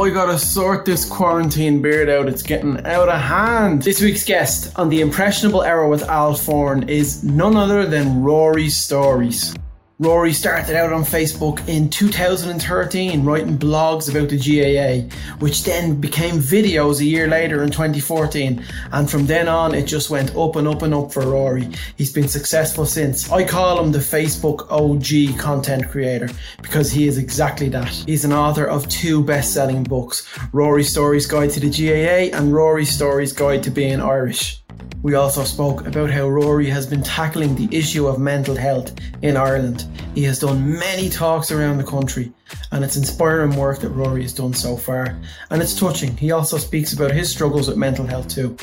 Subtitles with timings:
[0.00, 2.26] I gotta sort this quarantine beard out.
[2.26, 3.82] It's getting out of hand.
[3.82, 8.78] This week's guest on the impressionable hour with Al Foran is none other than Rory's
[8.78, 9.54] Stories.
[10.00, 16.36] Rory started out on Facebook in 2013 writing blogs about the GAA, which then became
[16.36, 18.64] videos a year later in 2014.
[18.92, 21.68] And from then on, it just went up and up and up for Rory.
[21.98, 23.30] He's been successful since.
[23.30, 26.30] I call him the Facebook OG content creator
[26.62, 27.90] because he is exactly that.
[27.90, 32.54] He's an author of two best selling books Rory's Stories Guide to the GAA and
[32.54, 34.59] Rory's Stories Guide to Being Irish.
[35.02, 39.34] We also spoke about how Rory has been tackling the issue of mental health in
[39.34, 39.86] Ireland.
[40.14, 42.30] He has done many talks around the country,
[42.70, 45.18] and it's inspiring work that Rory has done so far.
[45.48, 46.14] And it's touching.
[46.18, 48.54] He also speaks about his struggles with mental health too.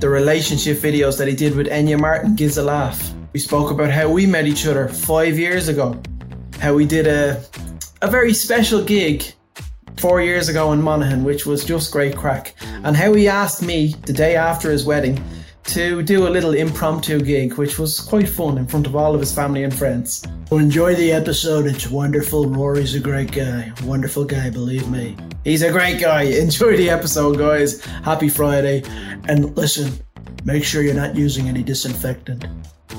[0.00, 3.12] The relationship videos that he did with Enya Martin gives a laugh.
[3.34, 6.00] We spoke about how we met each other five years ago,
[6.60, 7.44] how we did a,
[8.00, 9.24] a very special gig
[9.98, 13.94] four years ago in Monaghan, which was just great crack, and how he asked me
[14.06, 15.22] the day after his wedding
[15.66, 19.20] to do a little impromptu gig, which was quite fun in front of all of
[19.20, 20.22] his family and friends.
[20.48, 21.66] So enjoy the episode.
[21.66, 22.48] It's wonderful.
[22.48, 23.72] Rory's a great guy.
[23.82, 25.16] Wonderful guy, believe me.
[25.42, 26.22] He's a great guy.
[26.44, 27.84] Enjoy the episode, guys.
[27.84, 28.82] Happy Friday.
[29.28, 29.92] And listen,
[30.44, 32.46] make sure you're not using any disinfectant.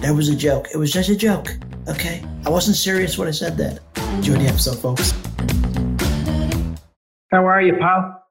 [0.01, 0.67] That was a joke.
[0.73, 1.55] It was just a joke.
[1.87, 2.23] Okay?
[2.45, 3.79] I wasn't serious when I said that.
[4.15, 5.11] Enjoy the episode, folks.
[7.31, 8.23] How are you, pal?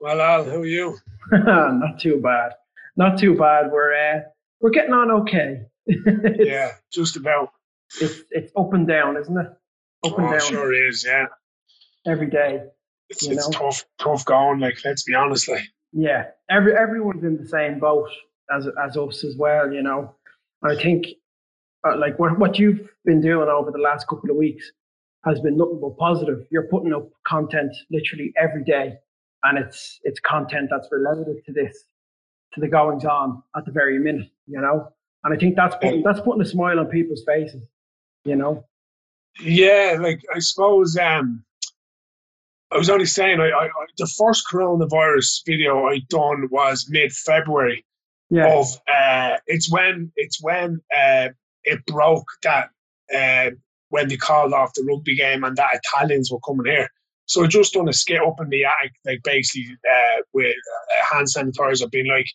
[0.00, 0.96] Well, Al, how are you?
[1.32, 2.52] not too bad
[2.98, 3.70] not too bad.
[3.72, 4.20] We're uh,
[4.60, 5.62] we're getting on okay.
[5.86, 7.52] yeah, just about.
[8.00, 9.46] It's it's up and down, isn't it?
[10.04, 10.40] Up oh, and down.
[10.40, 11.26] Sure is, yeah.
[12.06, 12.64] Every day.
[13.08, 14.60] It's, it's tough, tough going.
[14.60, 15.62] Like, let's be honest, like.
[15.92, 18.10] Yeah, every everyone's in the same boat
[18.54, 20.14] as as us as well, you know.
[20.62, 21.06] I think,
[21.88, 24.70] uh, like what what you've been doing over the last couple of weeks
[25.24, 26.40] has been nothing but positive.
[26.50, 28.98] You're putting up content literally every day,
[29.44, 31.84] and it's it's content that's related to this
[32.54, 34.92] to the goings on at the very minute, you know.
[35.24, 37.62] And I think that's putting that's putting a smile on people's faces,
[38.24, 38.64] you know.
[39.40, 41.44] Yeah, like I suppose um
[42.70, 47.84] I was only saying I, I the first coronavirus video I done was mid February.
[48.30, 48.58] Yeah.
[48.58, 51.28] Of uh it's when it's when uh
[51.64, 52.70] it broke that
[53.14, 53.50] uh
[53.90, 56.88] when they called off the rugby game and that Italians were coming here.
[57.28, 61.14] So I just done a skit up in the attic, like basically uh, with uh,
[61.14, 62.26] hand sanitizer, being like,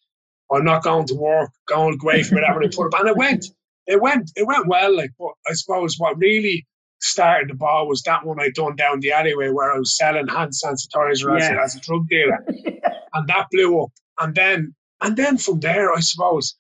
[0.52, 3.48] "I'm not going to work, going away from whatever they put up," and it went,
[3.88, 4.96] it went, it went well.
[4.96, 6.68] Like, but I suppose what really
[7.02, 10.28] started the ball was that one I done down the alleyway where I was selling
[10.28, 12.46] hand sanitizer as, as a drug dealer,
[13.14, 13.90] and that blew up.
[14.20, 16.56] And then, and then from there, I suppose,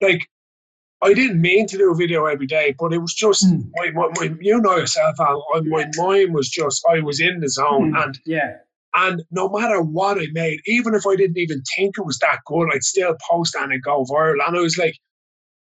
[0.00, 0.28] like
[1.02, 3.68] I didn't mean to do a video every day, but it was just mm.
[3.74, 7.48] my, my, my, you know yourself, Al, my mind was just I was in the
[7.50, 8.02] zone, mm.
[8.02, 8.56] and yeah,
[8.96, 12.38] and no matter what I made, even if I didn't even think it was that
[12.46, 14.44] good, I'd still post and it go viral.
[14.46, 14.96] And I was like,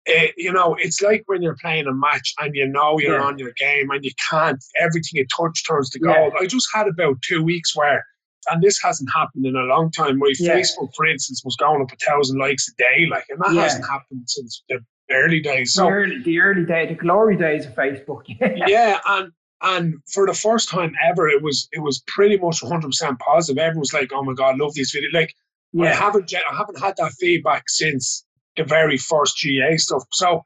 [0.06, 3.24] it, you know, it's like when you're playing a match and you know you're yeah.
[3.24, 6.32] on your game and you can't, everything you touch turns to gold.
[6.34, 6.40] Yeah.
[6.40, 8.04] I just had about two weeks where,
[8.50, 10.18] and this hasn't happened in a long time.
[10.18, 10.56] My yeah.
[10.56, 13.86] Facebook, for instance, was going up a thousand likes a day, like, and that hasn't
[13.86, 14.80] happened since the
[15.10, 15.72] early days.
[15.72, 18.22] So, the early, the early day, the glory days of Facebook.
[18.66, 19.32] yeah, and
[19.62, 23.60] and for the first time ever, it was it was pretty much 100 percent positive.
[23.60, 25.34] Everyone was like, "Oh my god, love these videos!" Like,
[25.72, 25.90] yeah.
[25.90, 28.24] I haven't I haven't had that feedback since
[28.56, 30.04] the very first GAA stuff.
[30.12, 30.42] So,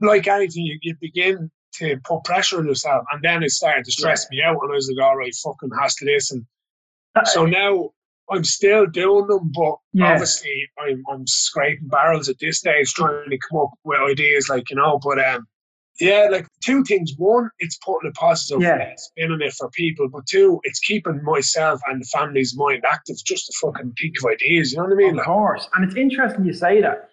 [0.00, 3.92] like anything, you, you begin to put pressure on yourself, and then it started to
[3.92, 4.36] stress yeah.
[4.36, 6.46] me out, and I was like, "All right, fucking has to listen."
[7.14, 7.90] Uh, so now
[8.30, 10.12] I'm still doing them, but yeah.
[10.12, 14.70] obviously I'm I'm scraping barrels at this stage, trying to come up with ideas, like
[14.70, 15.00] you know.
[15.02, 15.46] But um,
[16.00, 17.12] yeah, like two things.
[17.16, 18.94] One, it's putting a positive yeah.
[18.96, 23.16] spin on it for people, but two, it's keeping myself and the family's mind active,
[23.24, 24.72] just to fucking think of ideas.
[24.72, 25.18] You know what I mean?
[25.18, 27.10] Of course, and it's interesting you say that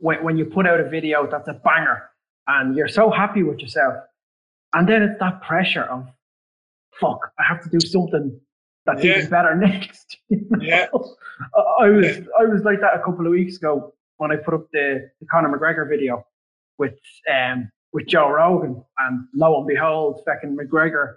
[0.00, 2.10] when when you put out a video that's a banger
[2.48, 3.94] and you're so happy with yourself,
[4.74, 6.08] and then it's that pressure of
[7.00, 8.38] fuck, I have to do something
[8.86, 9.18] that's yeah.
[9.18, 10.18] even better next.
[10.28, 10.58] You know?
[10.60, 10.86] Yeah.
[11.80, 12.24] I was yeah.
[12.38, 15.26] I was like that a couple of weeks ago when I put up the, the
[15.26, 16.24] Conor McGregor video
[16.78, 16.98] with
[17.32, 21.16] um with Joe Rogan and lo and behold, fucking McGregor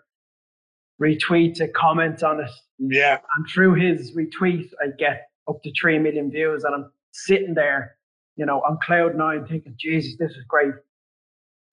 [1.01, 2.51] retweets a comment on it.
[2.79, 3.19] Yeah.
[3.35, 7.97] And through his retweet I get up to three million views and I'm sitting there,
[8.35, 10.73] you know, on cloud nine thinking, Jesus, this is great.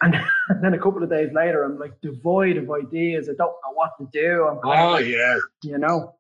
[0.03, 0.17] And,
[0.63, 3.29] then a couple of days later, I'm like devoid of ideas.
[3.29, 4.47] I don't know what to do.
[4.47, 6.15] I'm oh yeah, you know,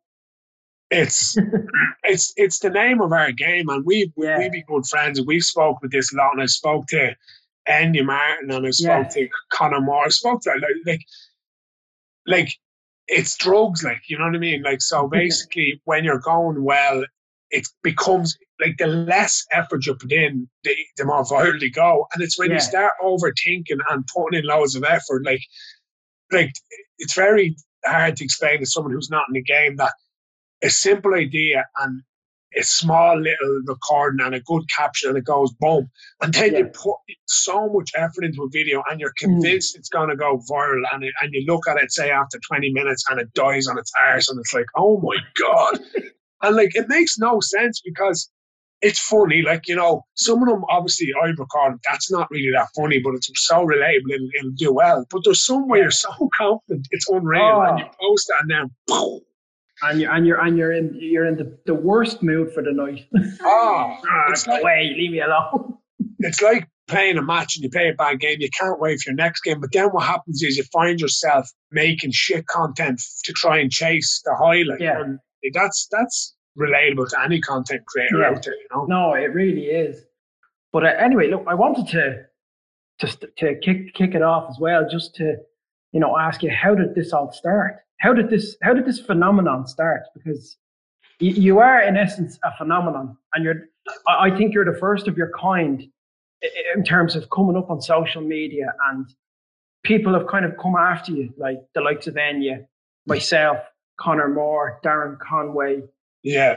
[0.90, 1.36] it's
[2.04, 4.38] it's it's the name of our game, and we we, yeah.
[4.38, 5.18] we be good friends.
[5.18, 7.14] And we spoke with this a lot, and I spoke to
[7.66, 9.24] Andy Martin, and I spoke yeah.
[9.24, 10.06] to Conor Moore.
[10.06, 11.04] I spoke to like like
[12.26, 12.58] like
[13.08, 14.62] it's drugs, like you know what I mean.
[14.62, 17.04] Like so, basically, when you're going well,
[17.50, 22.06] it becomes like the less effort you put in, the, the more viral they go.
[22.12, 22.56] And it's when Yeah.
[22.56, 25.42] you start overthinking and putting in loads of effort, like
[26.32, 26.52] like
[26.98, 29.92] it's very hard to explain to someone who's not in the game that
[30.62, 32.02] a simple idea and
[32.56, 35.88] a small little recording and a good caption and it goes boom.
[36.20, 39.32] And then you put so much effort into a video and you're hmm.
[39.32, 42.38] convinced it's going to go viral and, it, and you look at it, say, after
[42.48, 45.80] 20 minutes and it dies on its arse and it's like, oh my God.
[46.42, 48.30] And like, it makes no sense because
[48.82, 49.42] it's funny.
[49.42, 53.14] Like, you know, some of them, obviously, I record, that's not really that funny, but
[53.14, 55.04] it's so relatable, it'll, it'll do well.
[55.10, 57.60] But there's some where you're so confident, it's unreal.
[57.62, 58.08] And you Oh.
[58.10, 59.20] post that and then, boom.
[59.82, 62.70] And you're and you're and you're in you're in the, the worst mood for the
[62.72, 63.06] night.
[63.42, 65.78] Oh, Ah, it's like, away, leave me alone.
[66.18, 68.36] it's like playing a match and you play a bad game.
[68.40, 69.58] You can't wait for your next game.
[69.60, 74.20] But then what happens is you find yourself making shit content to try and chase
[74.24, 74.80] the highlight.
[74.82, 75.00] Yeah.
[75.00, 75.18] And
[75.52, 78.30] that's that's relatable to any content creator Yeah.
[78.30, 78.84] out there, you know.
[78.86, 80.04] No, it really is.
[80.72, 82.24] But uh, anyway, look, I wanted to
[83.00, 85.36] just to kick kick it off as well, just to
[85.92, 87.76] you know ask you how did this all start?
[87.98, 90.02] How did this how did this phenomenon start?
[90.14, 90.56] Because
[91.18, 93.68] you, you are in essence a phenomenon, and you're
[94.06, 95.82] I, think you're the first of your kind
[96.74, 99.06] in terms of coming up on social media, and
[99.82, 102.64] people have kind of come after you, like the likes of Enya,
[103.06, 103.58] myself,
[104.00, 105.82] Conor Moore, Darren Conway,
[106.22, 106.56] Yeah.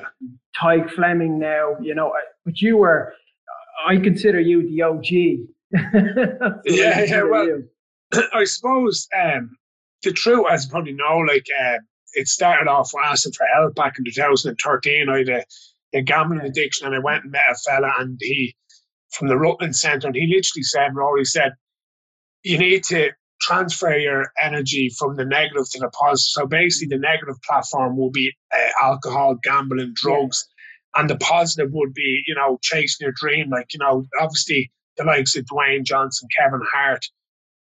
[0.59, 2.13] Tadhg Fleming now, you know,
[2.45, 3.13] but you were,
[3.85, 5.43] I consider you the OG.
[6.65, 7.69] Yeah, yeah, well- you.
[8.33, 9.57] I suppose um,
[10.03, 11.79] the truth, as you probably know, like uh,
[12.13, 15.09] it started off asking for help back in 2013.
[15.09, 15.43] I had a,
[15.95, 18.55] a gambling addiction, and I went and met a fella, and he
[19.11, 21.53] from the Rutland Centre, and he literally said, Rory said,
[22.43, 23.09] you need to
[23.43, 26.31] transfer your energy from the negative to the positive.
[26.31, 30.47] So basically, the negative platform will be uh, alcohol, gambling, drugs,
[30.95, 33.49] and the positive would be, you know, chasing your dream.
[33.49, 37.05] Like, you know, obviously the likes of Dwayne Johnson, Kevin Hart,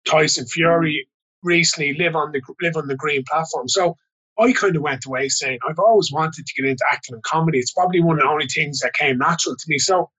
[0.06, 1.06] Tyson Fury
[1.43, 3.69] recently live on the live on the green platform.
[3.69, 3.96] So
[4.38, 7.58] I kind of went away saying I've always wanted to get into acting and comedy.
[7.58, 9.79] It's probably one of the only things that came natural to me.
[9.79, 10.11] So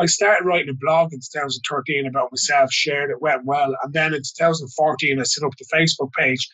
[0.00, 4.14] I started writing a blog in 2013 about myself, shared it, went well, and then
[4.14, 6.48] in 2014 I set up the Facebook page.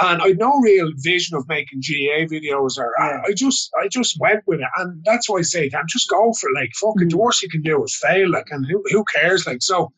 [0.00, 3.22] And I had no real vision of making GAA videos, or Yeah.
[3.26, 6.32] I just I just went with it, and that's why I say, damn, just go
[6.32, 6.54] for it.
[6.54, 7.20] Like, fucking, the Mm.
[7.20, 8.30] worst you can do is fail.
[8.30, 9.46] Like, and who who cares?
[9.46, 9.92] Like, so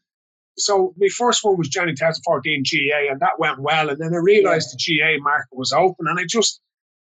[0.59, 3.91] so my first one was Johnny 2014 GAA, and that went well.
[3.91, 6.61] And then I realised the GAA market was open, and I just,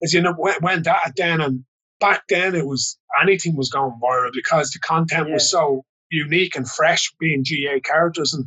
[0.03, 1.41] as you know, went, went at it then.
[1.41, 1.65] And
[1.99, 6.69] back then, it was anything was going viral because the content was so unique and
[6.69, 8.45] fresh, being GAA characters, and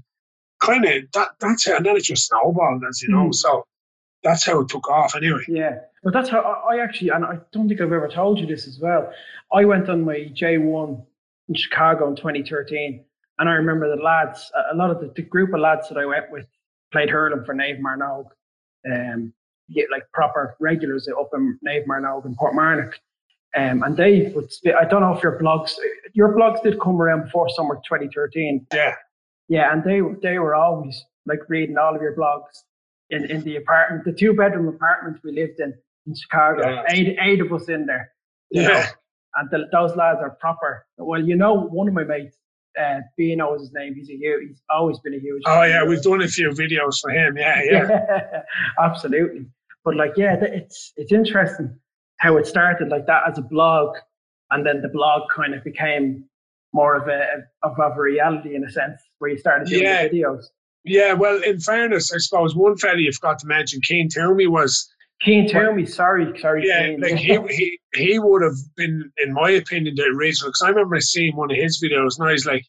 [0.60, 1.28] kind of that.
[1.40, 1.76] That's it.
[1.76, 3.28] And then it just snowballed, as you know.
[3.28, 3.34] Mm.
[3.34, 3.64] So
[4.22, 5.14] that's how it took off.
[5.16, 8.38] Anyway, Yeah, but that's how I, I actually, and I don't think I've ever told
[8.38, 9.12] you this as well.
[9.52, 11.04] I went on my J1
[11.48, 13.04] in Chicago in 2013,
[13.38, 16.04] and I remember the lads, a- lot of the, the group of lads that I
[16.04, 16.46] went with
[16.92, 18.26] played hurling for Naomh Mearnóg,
[18.90, 19.32] um,
[19.68, 22.94] yeah, like proper regulars up in Naomh Mearnóg and Portmarnock.
[23.56, 25.72] Um, and they would, I don't know if your blogs,
[26.12, 28.66] your blogs did come around before summer 2013.
[28.72, 28.94] yeah,
[29.48, 32.62] Yeah, and they they were always like reading all of your blogs
[33.10, 35.74] in, in the apartment, the two bedroom apartment we lived in
[36.06, 36.60] in Chicago.
[36.68, 36.84] Yeah.
[36.90, 38.12] Eight eight of us in there.
[38.50, 38.70] you know.
[38.70, 38.88] yeah,
[39.34, 40.86] And the, those lads are proper.
[40.96, 42.36] Well, you know, one of my mates,
[42.80, 43.94] uh, Bino is his name.
[43.94, 44.48] He's a huge.
[44.48, 45.42] He's always been a huge.
[45.46, 47.36] oh yeah, we've done a few videos for him.
[47.36, 48.42] Yeah, yeah.
[48.80, 49.46] absolutely.
[49.84, 51.76] But like, yeah, it's it's interesting
[52.20, 53.96] how it started like that as a blog,
[54.50, 56.24] and then the blog kind of became
[56.72, 57.20] more of a
[57.62, 60.06] of, of a reality in a sense, where you started doing Yeah.
[60.08, 60.44] videos.
[60.84, 64.90] Yeah, well, in fairness, I suppose one fella you forgot to mention, Keen Toomey, was
[65.20, 66.66] Keen Toomey, sorry, sorry.
[66.66, 70.48] yeah, like he he he would have been, in my opinion, the original.
[70.50, 72.64] Because I remember seeing one of his videos, and I was like,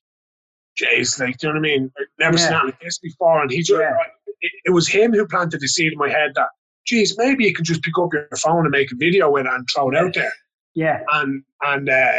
[0.81, 1.91] "Jeez, like, do you know what I mean?
[1.99, 2.57] I've never seen Yeah.
[2.59, 3.93] that like this before." And he just, Yeah.
[4.41, 6.49] it, it was him who planted the seed in my head that,
[6.85, 9.51] "Geez, maybe you can just pick up your phone and make a video with it
[9.51, 10.33] and throw it out there."
[10.73, 12.11] yeah, And and uh,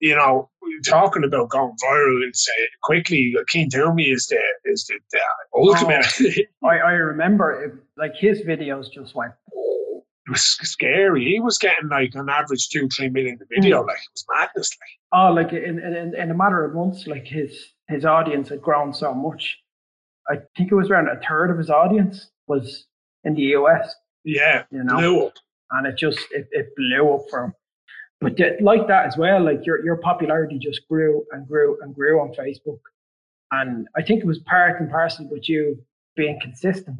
[0.00, 0.50] you know,
[0.84, 5.20] talking about going viral and say quickly, Keen Toomey is the is the, the
[5.54, 6.06] ultimate.
[6.64, 9.32] I, I remember it, like his videos just went.
[9.52, 11.24] it was scary.
[11.24, 13.82] He was getting like on average two, three million a video.
[13.82, 14.70] Like it was madness.
[14.80, 18.60] Like Oh, like in, in in a matter of months, like his his audience had
[18.60, 19.58] grown so much.
[20.28, 22.84] I think it was around a third of his audience was
[23.26, 25.34] in the US, yeah, you know, blew up.
[25.72, 27.52] and it just it, it blew up for him.
[28.22, 31.94] But th- like that as well, like your your popularity just grew and grew and
[31.94, 32.80] grew on Facebook,
[33.50, 35.62] and I think it was part and parcel with you
[36.16, 36.98] being consistent.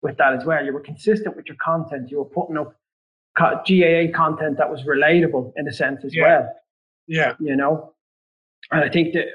[0.00, 0.64] with that as well.
[0.64, 2.08] You were consistent with your content.
[2.10, 2.70] You were putting up
[3.36, 6.22] GAA content that was relatable in a sense as Yeah.
[6.26, 6.44] well.
[7.08, 7.32] Yeah.
[7.40, 7.72] You know,
[8.70, 9.26] and I think that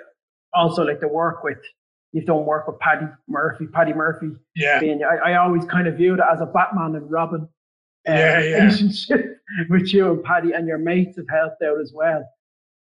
[0.54, 1.60] also like the work with
[2.14, 4.32] you've done work with Paddy Murphy, Paddy Murphy.
[4.56, 4.80] Yeah.
[4.80, 7.42] Being, I, I always kind of viewed it as a Batman and Robin
[8.08, 8.56] uh, Yeah, yeah.
[8.64, 9.38] relationship
[9.70, 12.24] with you and Paddy, and your mates have helped out as well.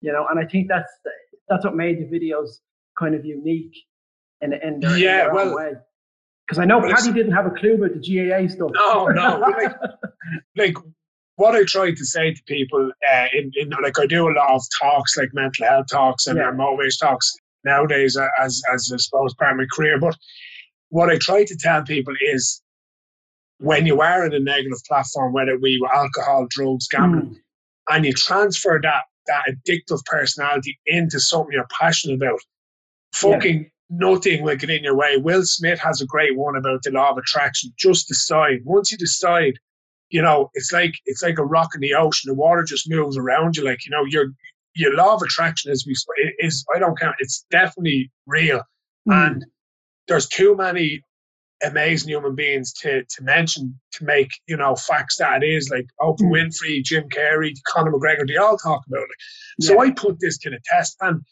[0.00, 0.90] You know, and I think that's
[1.48, 2.48] that's what made the videos
[2.98, 3.74] kind of unique
[4.40, 5.72] in in their, in Yeah, their own well- way.
[6.46, 8.70] Because I know Paddy didn't have a clue about the GAA stuff.
[8.72, 9.38] No, no.
[9.58, 9.74] like,
[10.56, 10.74] like
[11.36, 14.54] what I try to say to people, uh, in, in like I do a lot
[14.54, 16.50] of talks, like mental health talks and Yeah.
[16.52, 19.98] motivation talks nowadays, as as I suppose part of my career.
[19.98, 20.16] But
[20.90, 22.62] what I try to tell people is,
[23.58, 27.36] when you are in a negative platform, whether be with alcohol, drugs, gambling, Mm.
[27.90, 32.40] and you transfer that that addictive personality into something you're passionate about,
[33.14, 35.16] fucking nothing will get in your way.
[35.18, 37.70] Will Smith has a great one about the law of attraction.
[37.78, 38.60] Just decide.
[38.64, 39.54] Once you decide,
[40.10, 42.28] you know, it's like it's like a rock in the ocean.
[42.28, 43.64] The water just moves around you.
[43.64, 44.28] Like you know, your
[44.78, 45.86] your law of attraction is
[46.38, 47.16] is I don't count.
[47.18, 48.62] It's definitely real,
[49.08, 49.26] Mm.
[49.26, 49.46] and
[50.06, 51.02] there's too many
[51.64, 55.86] amazing human beings to to mention to make you know facts that it is like
[56.00, 56.32] Oprah Mm.
[56.34, 58.26] Winfrey, Jim Carrey, Conor McGregor.
[58.26, 59.64] They all talk about it.
[59.66, 61.22] So I put this to the test, and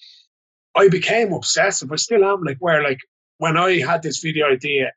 [0.74, 1.92] I became obsessive.
[1.92, 2.42] I still am.
[2.42, 2.98] Like where like
[3.38, 4.92] when I had this video idea,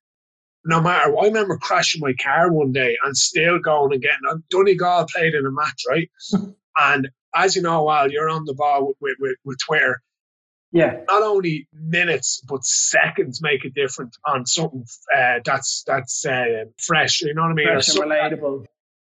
[0.65, 1.15] no matter.
[1.17, 4.43] I remember crashing my car one day and still going and getting.
[4.49, 6.09] Donegal played in a match, right?
[6.79, 10.01] and as you know, while you're on the ball with, with, with, with Twitter,
[10.71, 16.65] yeah, not only minutes but seconds make a difference on something uh, that's that's uh,
[16.85, 17.21] fresh.
[17.21, 17.67] You know what I mean?
[17.67, 18.65] Fresh and relatable.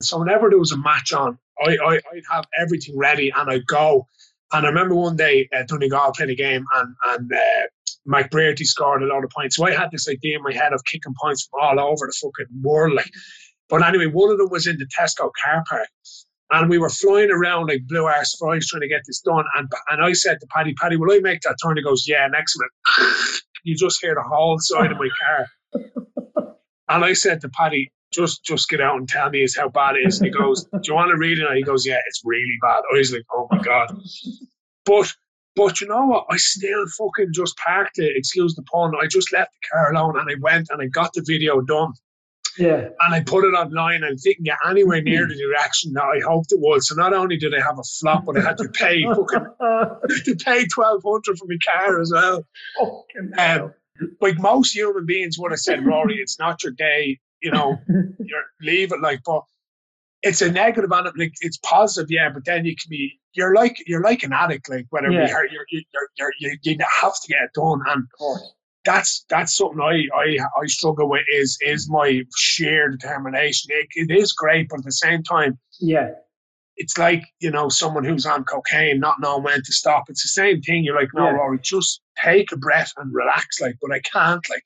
[0.03, 3.67] so whenever there was a match on, I, I, I'd have everything ready and I'd
[3.67, 4.07] go.
[4.53, 7.67] And I remember one day uh, Donegal played a game and, and uh,
[8.07, 9.57] McBrearty scored a lot of points.
[9.57, 12.15] So I had this idea in my head of kicking points from all over the
[12.21, 12.95] fucking world.
[12.95, 13.11] Like.
[13.69, 15.89] But anyway, one of them was in the Tesco car park.
[16.51, 19.45] And we were flying around like blue arse flies trying to get this done.
[19.57, 21.77] And and I said to Paddy, Paddy, will I make that turn?
[21.77, 23.41] He goes, Yeah, next minute.
[23.65, 25.47] you just hear the whole side of my car.
[26.89, 29.97] And I said to Paddy, just just get out and tell me is how bad
[29.97, 30.21] it is.
[30.21, 31.47] And he goes, Do you want to read it?
[31.47, 32.83] And he goes, Yeah, it's really bad.
[32.93, 33.89] I was like, Oh my God.
[34.85, 35.13] But
[35.57, 36.27] but you know what?
[36.31, 38.93] I still fucking just parked it, excuse the pun.
[39.01, 41.93] I just left the car alone and I went and I got the video done
[42.59, 46.21] Yeah, and I put it online and didn't get anywhere near the reaction that I
[46.27, 46.83] hoped it would.
[46.83, 49.47] So not only did I have a flop, but I had to pay fucking
[50.25, 52.45] to pay twelve hundred for my car as well.
[53.39, 53.75] Um,
[54.21, 58.43] like most human beings would have said, Rory, it's not your day, you know, you're
[58.61, 59.43] leave it like but
[60.23, 63.55] it's a negative on it, like it's positive, yeah, but then you can be you're
[63.55, 65.29] like you're like an addict, like whether Yeah.
[65.29, 65.67] you're, you're,
[66.19, 68.53] you're, you you have to get it done and of course.
[68.87, 73.71] That's that's something I, I I struggle with is is my sheer determination.
[73.73, 76.13] It, it is great, but at the same time, Yeah,
[76.77, 80.05] it's like you know someone who's on cocaine not knowing when to stop.
[80.09, 80.85] It's the same thing.
[80.85, 81.33] You're like, no, Yeah.
[81.33, 83.61] Rory, just take a breath and relax.
[83.61, 84.49] Like, but I can't.
[84.49, 84.65] Like,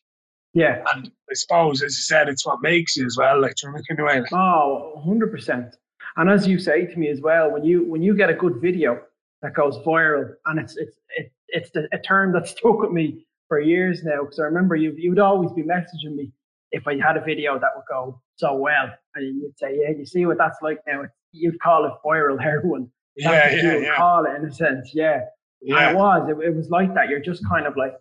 [0.53, 0.85] yeah.
[0.95, 3.41] and I suppose, as you said, it's what makes you as well.
[3.41, 4.21] Like, you're making away.
[4.21, 5.73] Like, Oh, 100%.
[6.17, 8.57] And as you say to me as well, when you when you get a good
[8.61, 9.01] video
[9.43, 13.27] that goes viral, and it's it's it, it's the, a term that stuck with me
[13.51, 16.33] for years now, because I remember you you'd always be messaging me
[16.71, 20.07] if I had a video that would go so well, and you'd say, "Yeah, you
[20.07, 21.03] see what that's like now."
[21.33, 22.91] You'd call it viral heroin.
[23.17, 25.15] That's yeah, what you yeah, would yeah, call it in a sense, yeah.
[25.63, 25.91] And yeah.
[25.91, 26.31] it was.
[26.31, 27.09] It, it was like that.
[27.11, 27.95] You're just kind of like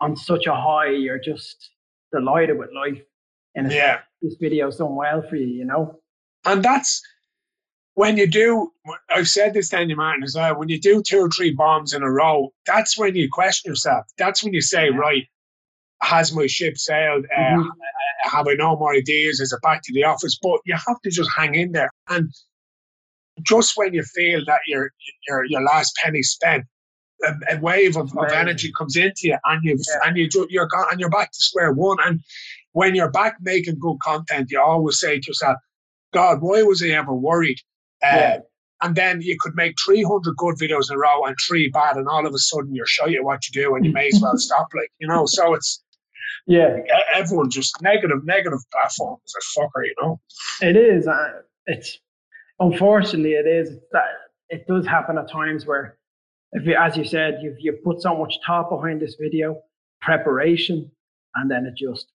[0.00, 0.90] on such a high.
[0.90, 1.70] You're just
[2.12, 3.02] delighted with life.
[3.54, 4.00] And Yeah.
[4.22, 5.98] this video's done well for you, you know.
[6.44, 7.02] And that's
[7.98, 8.72] when you do.
[9.10, 10.56] I've said this to Andy Martin as well.
[10.56, 14.04] When you do two or three bombs in a row, that's when you question yourself.
[14.16, 15.24] That's when you say, right,
[16.02, 17.26] has my ship sailed?
[17.36, 17.68] Uh, Mhm.
[18.22, 19.40] have I no more ideas?
[19.40, 20.38] Is it back to the office?
[20.40, 21.90] But you have to just hang in there.
[22.08, 22.30] And
[23.42, 24.90] just when you feel that your
[25.26, 26.64] your your last penny spent,
[27.24, 30.00] a, a wave of, of energy comes into you, and you Yeah.
[30.08, 31.98] and you you're gone, and you're back to square one.
[32.06, 32.20] And
[32.72, 35.56] when you're back making good content, you always say to yourself,
[36.12, 37.58] "God, why was I ever worried?"
[38.02, 38.38] Uh, Yeah.
[38.80, 42.06] And then you could make 300 good videos in a row and three bad, and
[42.06, 44.36] all of a sudden you're shy at what you do, and you may as well
[44.36, 44.68] stop.
[44.72, 45.82] Like you know, so it's
[46.46, 46.76] Yeah,
[47.12, 50.20] everyone just negative, negative platforms are fucker, you know.
[50.62, 51.08] it is.
[51.08, 51.98] Uh, it's
[52.60, 54.04] unfortunately it is that
[54.48, 55.98] it does happen at times where,
[56.52, 59.60] if you, as you said, you've you put so much thought behind this video,
[60.00, 60.88] preparation,
[61.34, 62.06] and then it just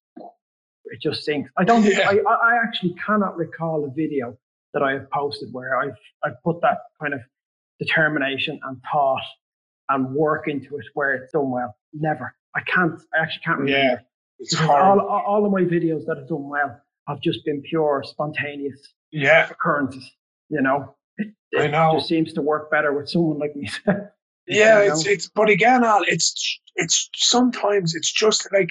[0.86, 1.52] it just sinks.
[1.58, 1.84] I don't.
[1.86, 2.10] Yeah.
[2.10, 4.38] I, I I actually cannot recall a video
[4.74, 7.22] that I have posted where I've I've put that kind of
[7.80, 9.24] determination and thought
[9.90, 11.76] and work into it where it's done well.
[11.94, 12.34] Never.
[12.56, 13.00] I can't.
[13.14, 13.80] I actually can't remember.
[13.80, 14.00] Yeah.
[14.40, 15.08] It's horrible.
[15.08, 19.50] all, all of my videos that have done well have just been pure spontaneous yeah,
[19.50, 20.10] occurrences.
[20.50, 21.94] You know, it, I it know.
[21.96, 23.70] just seems to work better with someone like me.
[24.46, 28.68] Yeah, you it's it's but again, Al, it's it's sometimes it's just like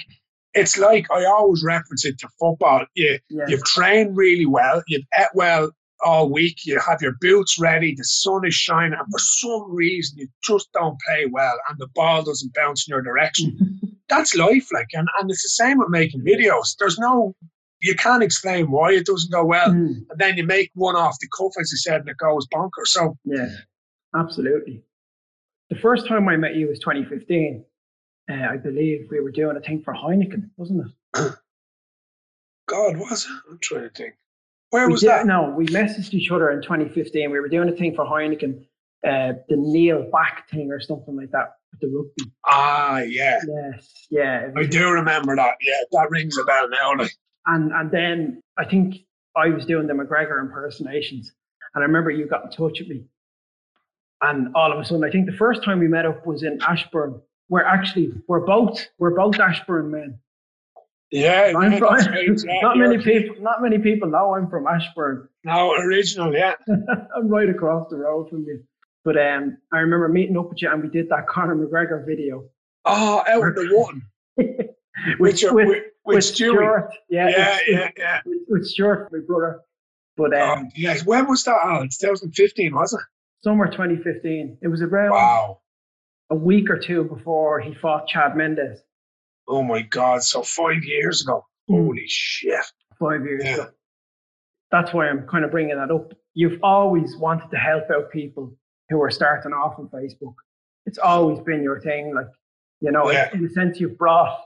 [0.55, 2.85] it's like I always reference it to football.
[2.95, 5.71] You yeah, you've trained really well, you've ate well
[6.05, 10.19] all week, you have your boots ready, the sun is shining, and for some reason
[10.19, 13.81] you just don't play well and the ball doesn't bounce in your direction.
[14.09, 16.77] That's life, like and, and it's the same with making videos.
[16.79, 17.35] There's no
[17.81, 19.69] you can't explain why it doesn't go well.
[19.69, 22.47] Mm, And then you make one off the cuff, as you said, and it goes
[22.47, 22.87] bonkers.
[22.87, 23.49] So yeah,
[24.15, 24.85] absolutely.
[25.71, 27.65] The first time I met you was 2015.
[28.31, 30.93] Uh, I believe we were doing a thing for Heineken, wasn't it?
[32.69, 33.31] God, was it?
[33.51, 34.15] I'm trying to think.
[34.73, 35.26] Where we was did- that?
[35.26, 37.31] No, we messaged each other in 2015.
[37.31, 38.64] We were doing a thing for Heineken,
[39.07, 42.33] uh, the Neil back thing or something like that with the rugby.
[42.47, 43.38] Ah, yeah.
[43.47, 44.49] Yes, yeah.
[44.57, 45.57] I do remember that.
[45.61, 46.97] Yeah, that rings a bell now.
[46.97, 47.12] Like,
[47.45, 48.97] And and then I think
[49.37, 51.31] I was doing the McGregor impersonations,
[51.75, 53.05] and I remember you got in touch with me.
[54.23, 56.62] And all of a sudden, I think the first time we met up was in
[56.62, 57.21] Ashbourne.
[57.50, 60.19] We're actually we're both we're both Ashbourne men.
[61.12, 61.97] Yeah, I'm from,
[62.62, 65.28] not many people not many people know I'm from Ashbourne.
[65.45, 66.54] No, original, yeah.
[67.16, 68.62] I'm right across the road from you.
[69.04, 72.45] But um, I remember meeting up with you, and we did that Conor McGregor video.
[72.85, 74.02] Oh, out of the one.
[74.37, 74.49] with,
[75.19, 76.90] With, with, with, with, with Stuart.
[77.11, 78.21] Yeah, Yeah, it's- yeah, yeah.
[78.25, 79.61] With, with Stuart, my brother.
[80.16, 81.04] But um, Oh, yes.
[81.04, 81.83] When was that, Al?
[81.88, 83.00] 2015, was it?
[83.45, 84.59] summer 2015.
[84.62, 85.61] It was around Wow.
[86.31, 88.78] a week or two before he fought Chad Mendes.
[89.49, 90.23] Oh, my God.
[90.23, 91.45] So five years ago.
[91.69, 92.61] Holy shit.
[92.99, 93.55] five years Yeah.
[93.55, 93.69] ago.
[94.71, 96.13] That's why I'm kind of bringing that up.
[96.35, 98.57] You've always wanted to help out people
[98.89, 100.35] who are starting off on Facebook.
[100.87, 102.15] It's always been your thing.
[102.15, 102.29] Like,
[102.81, 103.31] you know, in- Yeah.
[103.35, 104.39] in the sense you've brought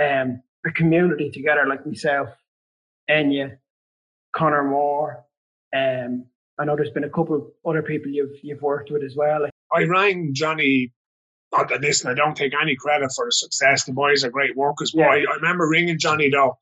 [0.00, 2.28] um, a community together like myself,
[3.10, 3.58] Enya,
[4.34, 5.24] Conor Moore.
[5.74, 6.26] Um,
[6.58, 9.46] I know there's been a couple of other people you've you've worked with as well.
[9.74, 10.92] I rang Johnny.
[11.52, 13.84] Not that listen, I don't take any credit for the success.
[13.84, 15.24] The boys are great workers, but Yeah.
[15.30, 16.58] I, remember ringing Johnny though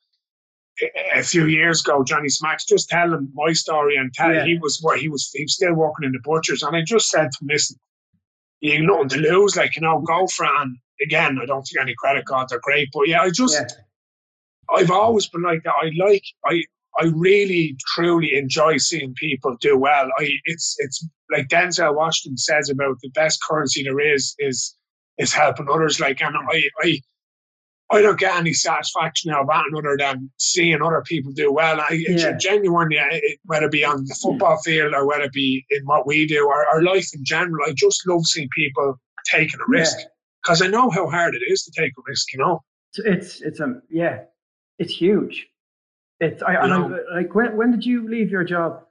[1.14, 2.02] a- few years ago.
[2.04, 4.44] Johnny Smacks, just tell him my story and tell Yeah.
[4.44, 5.30] he was what he was.
[5.34, 7.76] He was still working in the butchers, and I just said to him, "Listen,
[8.60, 9.56] you have nothing to lose.
[9.56, 12.24] Like you know, go for it." And again, I don't take any credit.
[12.24, 13.66] cards they're great, but yeah, I just yeah,
[14.74, 15.74] I've always been like that.
[15.82, 16.62] I like I
[17.00, 20.08] I really truly enjoy seeing people do well.
[20.18, 24.76] I it's it's like Denzel Washington says about the best currency there is is
[25.16, 26.00] is helping others.
[26.00, 27.00] Like and I I
[27.90, 31.80] I don't get any satisfaction out of that other than seeing other people do well.
[31.80, 32.36] I it's Yeah.
[32.36, 34.30] genuinely it, whether it be on the hmm.
[34.30, 37.64] football field or whether it be in what we do or our life in general.
[37.66, 40.06] I just love seeing people taking a risk Yeah.
[40.42, 42.32] because I know how hard it is to take a risk.
[42.32, 42.62] You know.
[42.94, 44.24] it's it's, it's a yeah,
[44.78, 45.46] it's huge.
[46.20, 46.98] It's I, and I know.
[47.14, 48.84] like when when did you leave your job?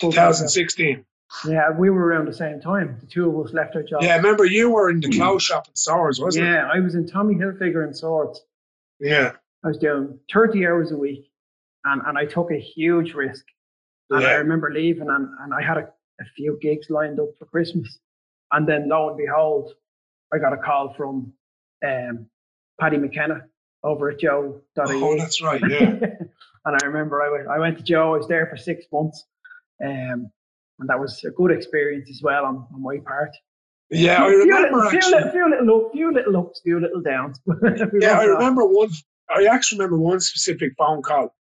[0.00, 1.04] 2016.
[1.46, 2.98] Yeah, we were around the same time.
[3.00, 4.04] The two of us left our jobs.
[4.04, 6.50] Yeah, I remember you were in the clothes shop at Swords, wasn't it?
[6.50, 8.40] yeah, I was in Tommy Hilfiger and Swords.
[8.98, 9.32] Yeah.
[9.64, 11.30] I was doing 30 hours a week
[11.84, 13.44] and, and I took a huge risk.
[14.10, 17.44] And I remember leaving and, and I had a, a few gigs lined up for
[17.44, 18.00] Christmas.
[18.50, 19.72] And then lo and behold,
[20.32, 21.32] I got a call from
[21.86, 22.26] um,
[22.80, 23.42] Paddy McKenna
[23.84, 24.60] over at Joe.
[24.76, 25.62] Oh, that's right.
[25.68, 25.94] Yeah.
[26.64, 29.24] and I remember I went, I went to Joe, I was there for six months.
[29.84, 30.30] Um,
[30.78, 33.30] and that was a good experience as well on, on my part.
[33.90, 35.12] Yeah, I remember few, actually.
[35.20, 37.40] little, few little up, few little ups, few little downs.
[38.00, 38.90] Yeah, I remember one.
[39.34, 41.34] I actually remember one specific phone call.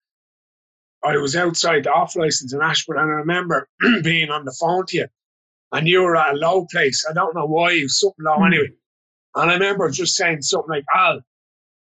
[1.04, 3.68] I was outside the off license in Ashford, and I remember
[4.04, 5.08] being on the phone to you,
[5.72, 7.06] and you were at a low place.
[7.10, 8.46] I don't know why, you was something low Hmm.
[8.46, 8.70] anyway.
[9.36, 11.22] And I remember just saying something like, Al,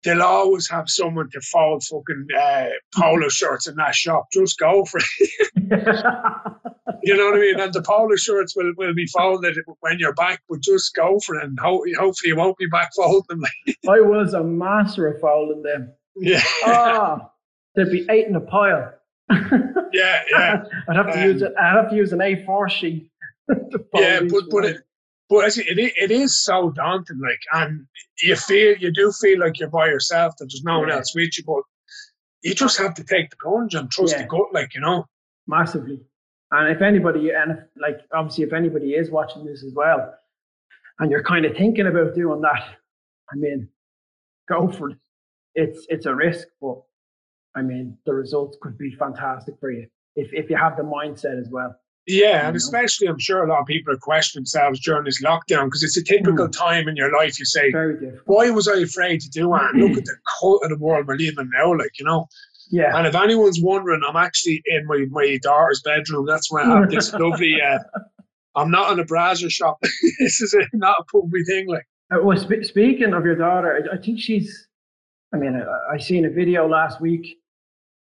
[0.06, 4.28] they'll always have someone to fold fucking uh, polo shirts in that shop.
[4.32, 5.56] Just go for it.
[7.02, 7.60] You know what I mean?
[7.60, 11.36] And the polo shirts will, will be folded when you're back, but just go for
[11.36, 11.44] it.
[11.44, 13.44] And ho- hopefully you won't be back folding them.
[13.88, 15.92] I was a master of folding them.
[16.16, 16.42] yeah.
[16.64, 17.30] Ah,
[17.76, 18.92] there'd be eight in a pile.
[19.30, 20.64] yeah, yeah.
[20.88, 21.52] I'd have to Um, use it.
[21.60, 23.08] I'd have to use an A4 sheet.
[23.94, 24.76] yeah, but but it,
[25.28, 27.18] but it, it is so daunting.
[27.20, 27.86] Like, and
[28.22, 30.34] you feel you do feel like you're by yourself.
[30.38, 30.96] That there's no one Yeah.
[30.96, 31.44] else with you.
[31.44, 31.62] But
[32.42, 34.22] you just have to take the plunge and trust Yeah.
[34.22, 34.52] the gut.
[34.52, 35.06] Like you know.
[35.46, 36.00] massively.
[36.52, 40.14] And if anybody, and if, like obviously, if anybody is watching this as well,
[41.00, 42.62] and you're kind of thinking about doing that,
[43.32, 43.68] I mean,
[44.48, 44.98] go for it.
[45.56, 46.80] It's it's a risk, but
[47.56, 51.40] I mean, the results could be fantastic for you if if you have the mindset
[51.40, 51.74] as well.
[52.06, 52.56] Yeah, You and know?
[52.56, 55.96] especially I'm sure a lot of people are questioning themselves during this lockdown because it's
[55.96, 57.38] a typical time in your life.
[57.38, 57.72] You say,
[58.26, 59.52] why was I afraid to do?
[59.52, 62.28] And look at the cult of the world we're living now, like, you know.
[62.70, 62.96] Yeah.
[62.96, 66.26] And if anyone's wondering, I'm actually in my, my daughter's bedroom.
[66.26, 67.78] That's where I have this lovely, uh,
[68.54, 69.78] I'm not in a browser shop.
[70.18, 71.86] this is a, not a puppy thing, like.
[72.12, 74.68] Uh, well, sp- speaking of your daughter, I, I think she's.
[75.34, 77.38] I mean, I, I seen a video last week.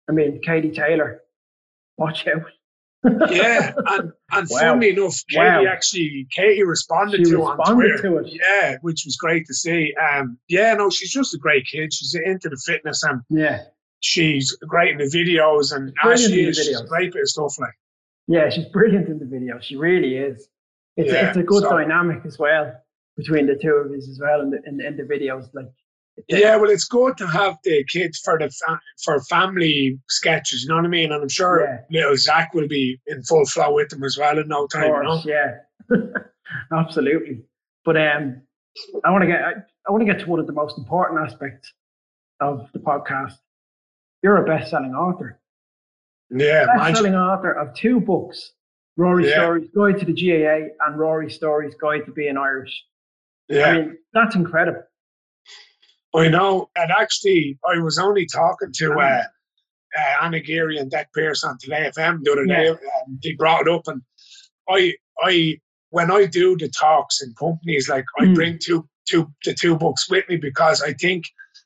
[0.10, 1.22] I mean, Katie Taylor.
[1.98, 2.44] Watch out.
[3.32, 4.60] Yeah, and, and Wow.
[4.60, 5.66] funnily enough, Katie Wow.
[5.68, 7.98] actually, Katie responded She to it on Twitter.
[8.02, 8.28] to it.
[8.34, 9.94] Yeah, which was great to see.
[9.96, 11.94] Um, yeah, no, she's just a great kid.
[11.94, 13.64] She's into the fitness and Yeah.
[14.00, 17.74] she's great in the videos and Brilliant she is, she's great bit of stuff like.
[18.28, 19.60] Yeah, she's brilliant in the video.
[19.62, 20.48] She really is.
[20.98, 22.74] It's, Yeah, it's a good so- dynamic as well
[23.18, 25.48] between the two of us as well in the, in, in the videos.
[25.54, 25.68] Like,
[26.30, 30.64] Yeah, well, it's good to have the kids for the fa- for family sketches.
[30.64, 31.12] You know what I mean?
[31.12, 34.48] And I'm sure little Zach will be in full flow with them as well in
[34.48, 34.86] no time.
[34.94, 35.22] You know?
[35.26, 35.58] yeah,
[36.72, 37.42] absolutely.
[37.84, 38.42] But um,
[39.04, 39.52] I want to get I,
[39.88, 41.72] I want to get to one of the most important aspects
[42.40, 43.34] of the podcast.
[44.24, 45.40] You're a best-selling author.
[46.32, 46.78] Yeah, imagine.
[46.78, 48.54] Best-selling author of two books:
[48.98, 49.36] Rory Yeah.
[49.44, 52.84] Stories Guide to the GAA and Rory Stories Guide to Being Irish.
[53.50, 53.66] yeah.
[53.68, 54.84] I mean, that's incredible.
[56.18, 59.24] I know, and actually, I was only talking to uh,
[59.98, 62.66] uh, Anna Geary and Deck Pierce on Today FM the other day.
[62.66, 62.76] Yeah.
[63.08, 64.02] And they brought it up, and
[64.70, 65.58] I, I,
[65.90, 68.36] when I do the talks in companies, like I Mm.
[68.36, 71.26] bring two, two, the two books with me because I think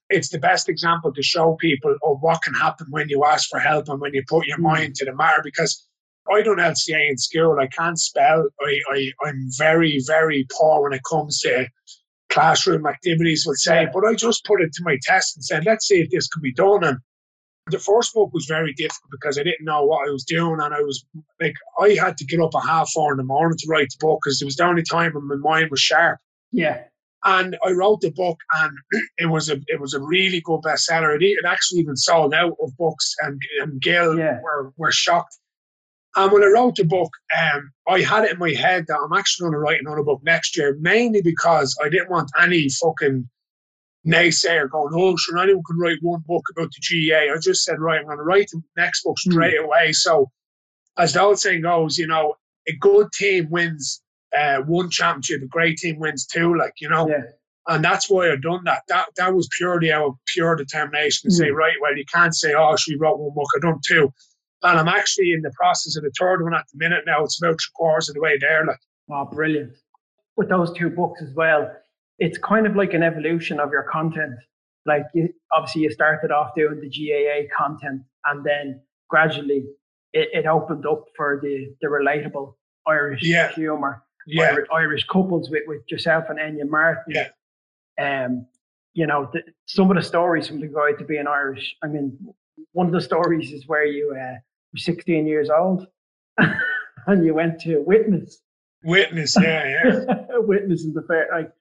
[0.09, 3.59] it's the best example to show people of what can happen when you ask for
[3.59, 4.63] help and when you put your Mm.
[4.63, 5.41] mind to the matter.
[5.43, 5.87] Because
[6.31, 8.47] I done LCA in school, I can't spell.
[8.61, 11.67] I, I, I'm very, very poor when it comes to
[12.29, 13.87] classroom activities, would say.
[13.93, 16.41] But I just put it to my test and said, let's see if this can
[16.41, 16.83] be done.
[16.83, 16.97] And
[17.67, 20.59] the first book was very difficult because I didn't know what I was doing.
[20.61, 21.05] And I was
[21.41, 23.97] like, I had to get up at half four in the morning to write the
[24.05, 26.19] book because it was the only time when my mind was sharp.
[26.51, 26.81] Yeah,
[27.25, 28.71] And I wrote the book, and
[29.19, 31.15] it was a it was a really good bestseller.
[31.15, 34.39] It, it actually even sold out of books, and and Gail Yeah.
[34.41, 35.37] were were shocked.
[36.19, 37.09] And when I wrote the book,
[37.41, 40.19] um, I had it in my head that I'm actually going to write another book
[40.23, 43.29] next year, mainly because I didn't want any fucking
[44.05, 47.33] naysayer going, oh, sure, anyone can write one book about the GAA.
[47.33, 49.93] I just said, right, I'm going to write the next book straight away.
[49.93, 50.29] So,
[50.97, 52.35] as the old saying goes, you know,
[52.67, 54.01] a good team wins
[54.37, 57.07] uh, one championship, a great team wins two, like, you know.
[57.07, 57.21] yeah,
[57.67, 58.83] And that's why I've done that.
[58.89, 61.55] That that was purely our pure determination to say, Mm.
[61.55, 64.13] right, well, you can't say, oh, she wrote one book, I've done two.
[64.63, 67.23] And I'm actually in the process of the third one at the minute now.
[67.23, 68.65] It's about three quarters of the way there.
[68.65, 68.79] Like,
[69.11, 69.73] oh, brilliant.
[70.35, 71.71] With those two books as well,
[72.17, 74.33] it's kind of like an evolution of your content.
[74.85, 79.63] Like, you, obviously, you started off doing the GAA content, and then gradually
[80.13, 82.55] it, it opened up for the the relatable
[82.87, 83.51] Irish Yeah.
[83.51, 87.13] humor, yeah, Irish, Irish couples with, with yourself and Enya Martin.
[87.13, 88.25] Yeah.
[88.25, 88.47] Um,
[88.93, 91.75] you know, the, some of the stories from the guide to being Irish.
[91.83, 92.17] I mean,
[92.71, 94.35] one of the stories is where you uh,
[94.73, 95.87] were 16 years old
[96.37, 98.41] and you went to witness,
[98.83, 100.15] witness, yeah, yeah.
[100.37, 101.27] witness in the fair.
[101.31, 101.51] Like,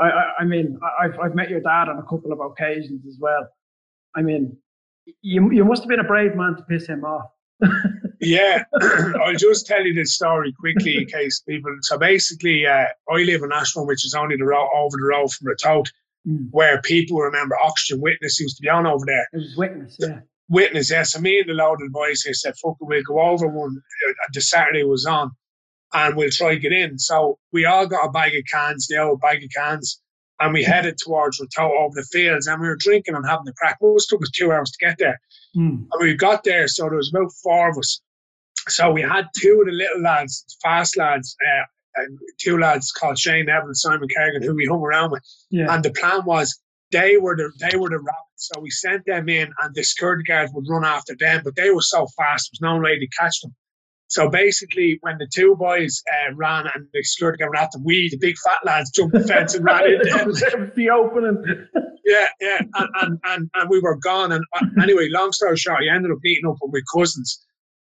[0.00, 3.04] I, I, I mean, I- I've, I've met your dad on a couple of occasions
[3.06, 3.48] as well.
[4.14, 4.56] I mean,
[5.22, 7.30] you, you must have been a brave man to piss him off.
[8.24, 8.62] Yeah,
[9.24, 11.74] I'll just tell you this story quickly in case people.
[11.80, 15.32] So basically, uh, I live in Ashbourne, which is only the road over the road
[15.32, 15.88] from Ratoath,
[16.24, 16.46] Mm.
[16.52, 19.26] where people remember Oxegen Witness used to be on over there.
[19.32, 20.20] It was witness, yeah.
[20.52, 21.02] Witness, yeah.
[21.02, 23.48] So me and the load of the boys here said, "Fuck it, we'll go over
[23.48, 23.74] one."
[24.08, 25.30] Uh, the Saturday was on,
[25.94, 26.98] and we'll try to get in.
[26.98, 29.98] So we all got a bag of cans, the old bag of cans,
[30.40, 33.54] and we headed towards Ratoath over the fields, and we were drinking and having the
[33.54, 33.78] crack.
[33.80, 35.18] It was took us two hours to get there.
[35.56, 35.86] Mm.
[35.90, 38.02] And we got there, so there was about four of us.
[38.68, 41.64] So we had two of the little lads, fast lads, uh,
[41.96, 45.22] and two lads called Shane and Simon Kerrigan, who we hung around with.
[45.50, 45.72] Yeah.
[45.74, 46.58] And the plan was
[46.90, 48.31] they were the they were the rabbits.
[48.42, 51.42] So we sent them in, and the security guards would run after them.
[51.44, 53.54] But they were so fast, there was no way to catch them.
[54.08, 58.10] So basically, when the two boys uh, ran and the security guard ran after we,
[58.10, 60.26] the big fat lads, jumped the fence and ran into That them.
[60.28, 61.42] was the opening.
[62.04, 64.32] Yeah, yeah, and, and, and, and we were gone.
[64.32, 67.40] And uh, anyway, long story short, I ended up meeting up with my cousins,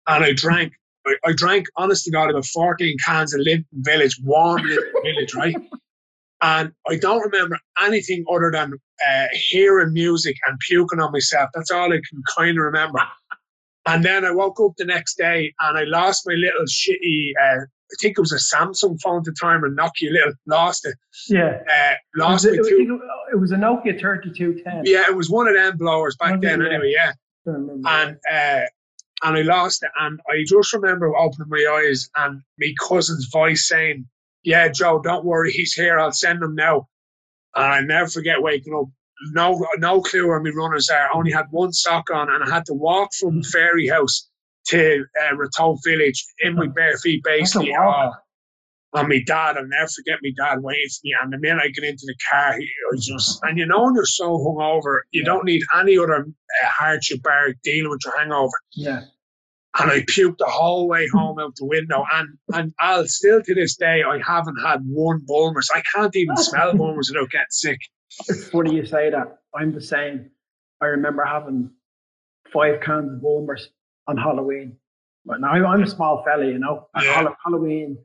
[0.06, 0.72] and I drank.
[1.04, 5.34] I, I drank, honest to God, about 14 cans of Linden Village, warm Linden Village,
[5.34, 5.56] right?
[6.42, 8.74] And I don't remember anything other than
[9.08, 11.50] uh, hearing music and puking on myself.
[11.54, 13.00] That's all I can kind of remember.
[13.86, 17.64] And then I woke up the next day and I lost my little shitty, uh,
[17.66, 20.94] I think it was a Samsung phone at the time, or Nokia little, lost it.
[21.28, 21.60] Yeah.
[21.70, 23.00] Uh, It lost was, my it, two.
[23.30, 24.84] it was a Nokia 3210.
[24.86, 26.66] Yeah, it was one of them blowers back then, Yeah.
[26.68, 27.10] anyway, yeah.
[27.46, 27.88] I don't remember.
[27.90, 28.66] And uh,
[29.22, 29.90] and I lost it.
[30.00, 34.06] And I just remember opening my eyes and my cousin's voice saying,
[34.44, 35.98] "Yeah, Joe, don't worry, he's here.
[35.98, 36.88] I'll send him now."
[37.54, 38.86] And I never forget waking up.
[39.32, 41.06] No, no clue where my runners are.
[41.06, 44.28] I only had one sock on, and I had to walk from Fairyhouse
[44.68, 47.74] to uh, Village in my bare feet, basically.
[47.74, 48.10] Uh,
[48.94, 51.14] and my dad, I'll never forget my dad waiting for me.
[51.20, 53.94] And the minute I get into the car, he was just, and you know, when
[53.94, 55.24] you're so hungover, you yeah.
[55.24, 58.52] don't need any other uh, hardship bar dealing with your hangover.
[58.72, 59.02] Yeah.
[59.78, 61.18] And I puked the whole way hmm.
[61.18, 62.04] home out the window.
[62.12, 65.70] And and I'll still to this day, I haven't had one Bulmers.
[65.74, 67.80] I can't even smell Bulmers without getting sick.
[68.28, 69.38] It's funny you say that.
[69.54, 70.30] I'm the same.
[70.80, 71.70] I remember having
[72.52, 73.70] five cans of Bulmers
[74.06, 74.76] on Halloween.
[75.26, 76.88] But now I'm a small fella, you know.
[77.00, 77.28] Yeah.
[77.44, 77.98] Halloween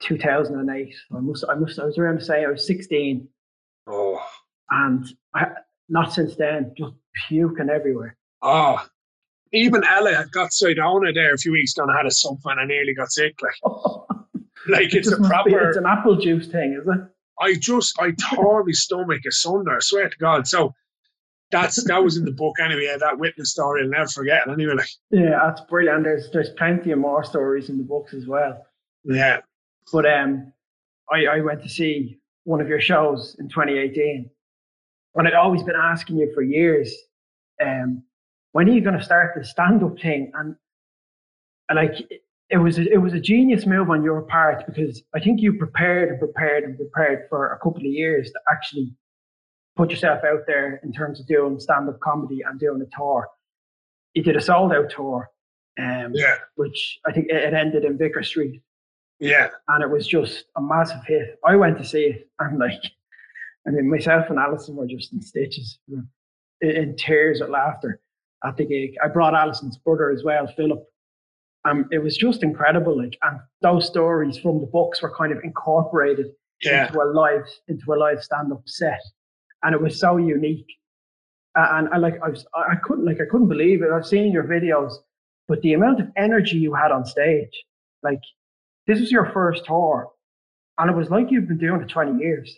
[0.00, 0.94] 2008.
[1.14, 3.26] I must, I must, I was around to say I was 16.
[3.86, 4.22] Oh.
[4.70, 5.46] And I,
[5.88, 6.92] not since then, just
[7.28, 8.16] puking everywhere.
[8.42, 8.84] Oh.
[9.52, 12.60] Even Ella had got Sidona there a few weeks ago and had a something and
[12.60, 13.38] I nearly got sick.
[13.42, 13.72] Like,
[14.68, 15.50] like it's a proper.
[15.50, 17.00] Be, it's an apple juice thing, is it?
[17.40, 20.48] I just, I tore my stomach asunder, I swear to God.
[20.48, 20.74] So
[21.50, 22.94] that's that was in the book anyway.
[22.98, 24.74] That witness story, I'll never forget it anyway.
[24.74, 24.88] Like.
[25.10, 26.04] Yeah, that's brilliant.
[26.04, 28.66] There's there's plenty of more stories in the books as well.
[29.04, 29.40] Yeah.
[29.92, 30.52] But um,
[31.10, 34.28] I, I went to see one of your shows in 2018,
[35.14, 36.94] and I'd always been asking you for years,
[37.62, 38.02] um,
[38.52, 40.32] when are you going to start the stand-up thing?
[40.34, 40.56] And,
[41.68, 42.10] and like
[42.50, 45.52] it was a, it was a genius move on your part because I think you
[45.54, 48.94] prepared and prepared and prepared for a couple of years to actually
[49.76, 53.28] put yourself out there in terms of doing stand-up comedy and doing a tour.
[54.14, 55.30] You did a sold-out tour,
[55.78, 56.36] um, yeah.
[56.56, 58.60] which I think it ended in Vicar Street.
[59.20, 59.50] Yeah.
[59.68, 61.38] And it was just a massive hit.
[61.44, 62.82] I went to see it and like,
[63.66, 65.78] I mean, myself and Alison were just in stitches,
[66.62, 68.00] in tears of laughter
[68.44, 68.94] at the gig.
[69.02, 70.84] I brought Alison's brother as well, Philip.
[71.64, 72.96] Um, it was just incredible.
[72.96, 76.26] Like, and those stories from the books were kind of incorporated
[76.62, 76.86] yeah.
[76.86, 79.00] into a live, into a live stand-up set,
[79.62, 80.66] and it was so unique.
[81.56, 83.90] Uh, and I like, I was, I couldn't like, I couldn't believe it.
[83.90, 84.92] I've seen your videos,
[85.48, 87.52] but the amount of energy you had on stage,
[88.02, 88.20] like
[88.86, 90.08] this was your first tour,
[90.78, 92.54] and it was like you've been doing it 20 years.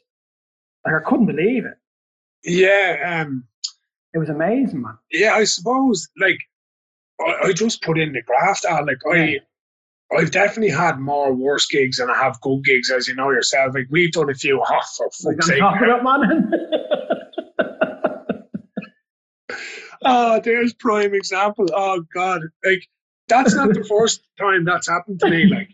[0.84, 1.74] Like I couldn't believe it.
[2.44, 3.44] Yeah, um,
[4.12, 4.98] it was amazing, man.
[5.10, 6.38] Yeah, I suppose like
[7.20, 8.64] I, I just put in the graft.
[8.64, 9.40] Uh, like I,
[10.16, 13.74] I've definitely had more worse gigs than I have good gigs, as you know yourself.
[13.74, 14.60] Like we've done a few.
[14.60, 15.58] Oh, for fuck's sake!
[15.58, 16.52] Talk about man.
[20.04, 21.66] oh, there's prime example.
[21.72, 22.88] Oh God, like
[23.28, 25.46] that's not the first time that's happened to me.
[25.46, 25.70] Like,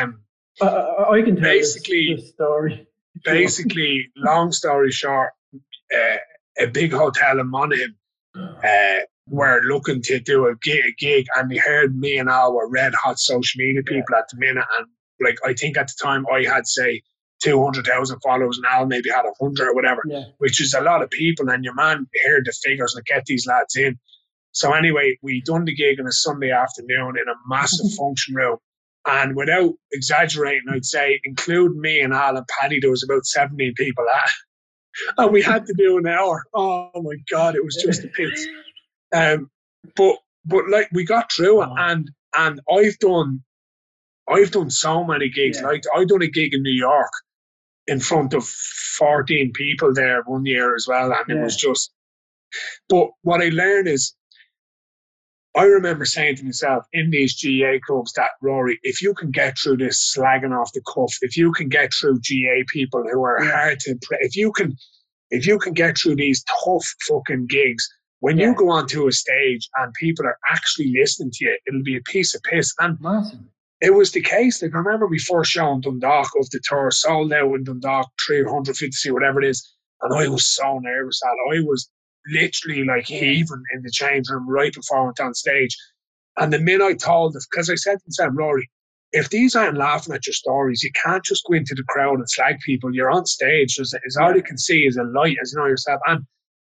[0.00, 0.20] um,
[0.60, 2.86] uh, I can tell you basically the story.
[3.24, 6.16] basically, long story short, uh,
[6.60, 7.94] a big hotel in Monaghan
[8.36, 12.54] uh, were looking to do a gig, a gig, and they heard me and Al
[12.54, 14.86] were red hot social media people at the minute, and
[15.20, 17.02] like I think at the time I had say.
[17.42, 20.24] 200,000 followers and Al maybe had 100 or whatever, yeah.
[20.36, 21.48] which is a lot of people.
[21.48, 23.98] And your man heard the figures and get these lads in.
[24.52, 28.58] So anyway, we done the gig on a Sunday afternoon in a massive function room.
[29.06, 33.74] And without exaggerating, I'd say, including me and Al and Paddy, there was about 17
[33.74, 34.30] people at.
[35.16, 36.44] And we had to do an hour.
[36.54, 38.46] Oh my God, it was just a pits.
[39.12, 39.50] Um,
[39.96, 43.42] but but like we got through it and and I've done
[44.28, 45.58] I've done so many gigs.
[45.60, 45.68] Yeah.
[45.68, 47.10] Like I done a gig in New York
[47.86, 51.12] in front of 14 people there one year as well.
[51.12, 51.36] And yeah.
[51.36, 51.92] it was just
[52.88, 54.14] but what I learned is
[55.56, 59.58] I remember saying to myself in these GAA clubs that Rory, if you can get
[59.58, 63.42] through this slagging off the cuff, if you can get through GAA people who are
[63.42, 64.76] hard to, if you can,
[65.30, 67.88] if you can get through these tough fucking gigs,
[68.20, 68.46] when yeah.
[68.46, 72.02] you go onto a stage and people are actually listening to you, it'll be a
[72.02, 72.72] piece of piss.
[72.78, 72.96] And
[73.80, 74.62] it was the case.
[74.62, 78.08] Like I remember we first show in Dundalk of the tour, sold out in Dundalk,
[78.26, 79.76] 350, whatever it is.
[80.02, 81.90] And I was so nervous that I was
[82.28, 85.76] literally like heaving in the change room right before I went on stage.
[86.36, 88.68] And the minute I told them, because I said to Sam, Rory,
[89.12, 92.30] if these aren't laughing at your stories, you can't just go into the crowd and
[92.30, 92.94] slag people.
[92.94, 93.76] You're on stage.
[93.76, 96.00] There's, there's all you can see is a light, as you know yourself.
[96.06, 96.24] And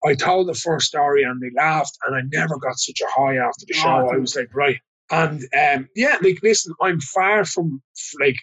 [0.05, 3.37] I told the first story and they laughed, and I never got such a high
[3.37, 4.11] after the show.
[4.13, 4.79] I was like, right.
[5.11, 7.81] And um, yeah, like, listen, I'm far from
[8.21, 8.37] like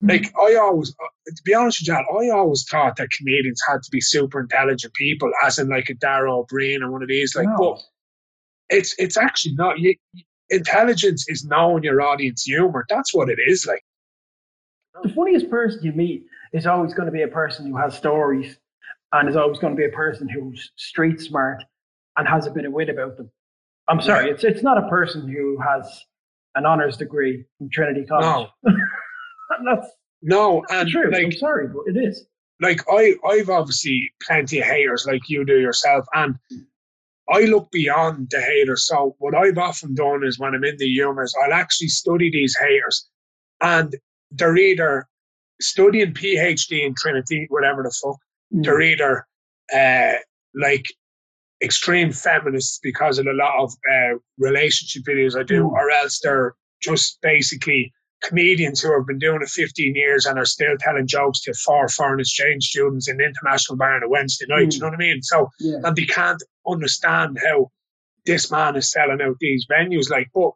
[0.00, 3.82] like I always, uh, to be honest with you, I always thought that comedians had
[3.82, 7.08] to be super intelligent people, as in like a Dara Ó Briain or one of
[7.08, 7.34] these.
[7.34, 7.56] Like, no.
[7.58, 7.82] but
[8.70, 9.80] it's it's actually not.
[9.80, 9.94] You,
[10.50, 12.86] intelligence is knowing your audience humor.
[12.88, 13.66] That's what it is.
[13.66, 13.82] Like
[15.02, 18.56] the funniest person you meet is always going to be a person who has stories,
[19.12, 21.64] and is always going to be a person who's street smart
[22.16, 23.30] and has a bit of wit about them.
[23.88, 26.04] I'm sorry, it's it's not a person who has
[26.54, 28.48] an honors degree from Trinity College.
[28.64, 28.72] No.
[29.64, 29.86] That's
[30.22, 31.06] No, and true.
[31.06, 32.26] I'm like sorry, but it is.
[32.60, 36.36] like I I've obviously plenty of haters like you do yourself, and
[37.30, 38.86] I look beyond the haters.
[38.86, 42.56] So what I've often done is when I'm in the humours, I'll actually study these
[42.58, 43.08] haters,
[43.60, 43.94] and
[44.30, 45.06] they're either
[45.60, 48.16] studying PhD in Trinity, whatever the fuck,
[48.54, 48.64] Mm.
[48.64, 49.26] they're either
[49.74, 50.14] uh,
[50.54, 50.86] like
[51.62, 55.72] extreme feminists because of a lot of uh, relationship videos I do, Mm.
[55.72, 60.44] or else they're just basically comedians who have been doing it 15 years and are
[60.44, 64.46] still telling jokes to four foreign exchange students in the international bar on a Wednesday
[64.48, 64.68] night.
[64.68, 64.74] Mm.
[64.74, 65.22] You know what I mean?
[65.22, 65.76] So, Yeah.
[65.84, 67.70] and they can't understand how
[68.26, 70.10] this man is selling out these venues.
[70.10, 70.50] Like, but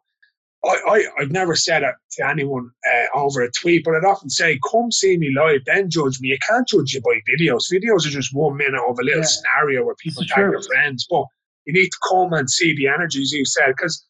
[0.65, 4.29] I, I, I've never said it to anyone uh, over a tweet, but I'd often
[4.29, 6.29] say, come see me live, then judge me.
[6.29, 7.71] You can't judge you by videos.
[7.71, 9.25] Videos are just one minute of a little Yeah.
[9.25, 11.05] scenario where people tag their friends.
[11.09, 11.25] But
[11.65, 14.05] you need to come and see the energies you said, because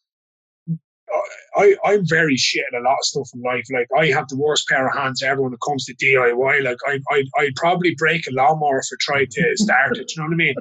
[1.56, 3.66] I, I'm very shit at a lot of stuff in life.
[3.72, 6.62] Like I have the worst pair of hands ever when it comes to DIY.
[6.64, 10.12] Like I, I, I'd probably break a lawnmower if I tried to start it.
[10.16, 10.54] You know what I mean?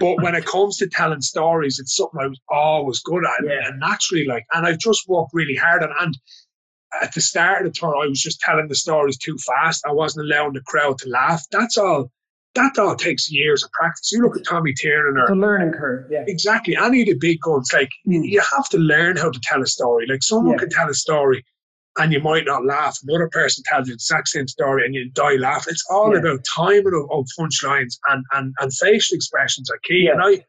[0.00, 3.68] But when it comes to telling stories, it's something I was always good at, Yeah.
[3.68, 5.90] and naturally, like, and I've just worked really hard on.
[6.00, 6.16] And
[7.02, 9.84] at the start of the tour, I was just telling the stories too fast.
[9.86, 11.42] I wasn't allowing the crowd to laugh.
[11.50, 12.10] That's all.
[12.54, 14.12] That all takes years of practice.
[14.12, 16.06] You look at Tommy Tiernan It's a learning curve.
[16.10, 16.24] Yeah.
[16.28, 17.70] exactly any of the big guns.
[17.72, 18.28] Like Mm.
[18.30, 20.06] you have to learn how to tell a story.
[20.08, 20.58] Like someone Yeah.
[20.58, 21.44] can tell a story
[21.98, 22.96] and you might not laugh.
[23.02, 25.72] Another person tells you the exact same story and you die laughing.
[25.72, 26.20] It's all Yeah.
[26.20, 30.04] about timing of, of punchlines and, and, and facial expressions are key.
[30.06, 30.12] Yeah.
[30.12, 30.44] And I,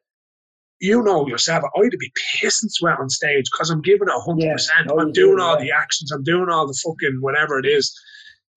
[0.79, 4.39] you know yourself, I'd be pissing sweat on stage because I'm giving it 100%.
[4.43, 4.57] Yeah.
[4.91, 6.11] Oh, I'm doing do, all the actions.
[6.11, 7.91] I'm doing all the fucking whatever it is.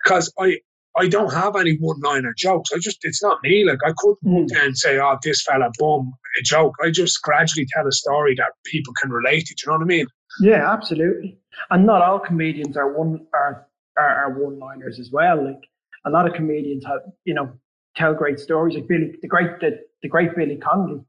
[0.04, 0.58] Because I,
[0.96, 2.70] I don't have any one-liner jokes.
[2.74, 3.64] I just, it's not me.
[3.64, 4.18] Like I couldn't
[4.50, 4.64] Mm.
[4.64, 8.52] and say, "Oh, this fella, boom, a joke." I just gradually tell a story that
[8.64, 9.54] people can relate to.
[9.54, 10.06] Do you know what I mean?
[10.40, 11.38] Yeah, absolutely.
[11.70, 15.44] And not all comedians are one are are, are one liners as well.
[15.44, 15.62] Like
[16.04, 17.52] a lot of comedians have, you know,
[17.96, 18.74] tell great stories.
[18.74, 21.00] Like Billy, the great the, the great Billy Connolly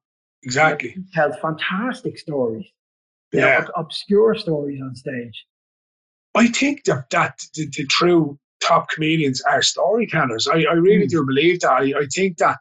[0.43, 0.95] Exactly.
[1.13, 2.65] tells fantastic stories.
[3.31, 3.45] You Yeah.
[3.45, 5.45] know, ob- obscure stories on stage.
[6.35, 10.47] I think that that the, the true top comedians are storytellers.
[10.47, 11.09] I, I really Mm.
[11.09, 11.71] do believe that.
[11.71, 12.57] I, I think that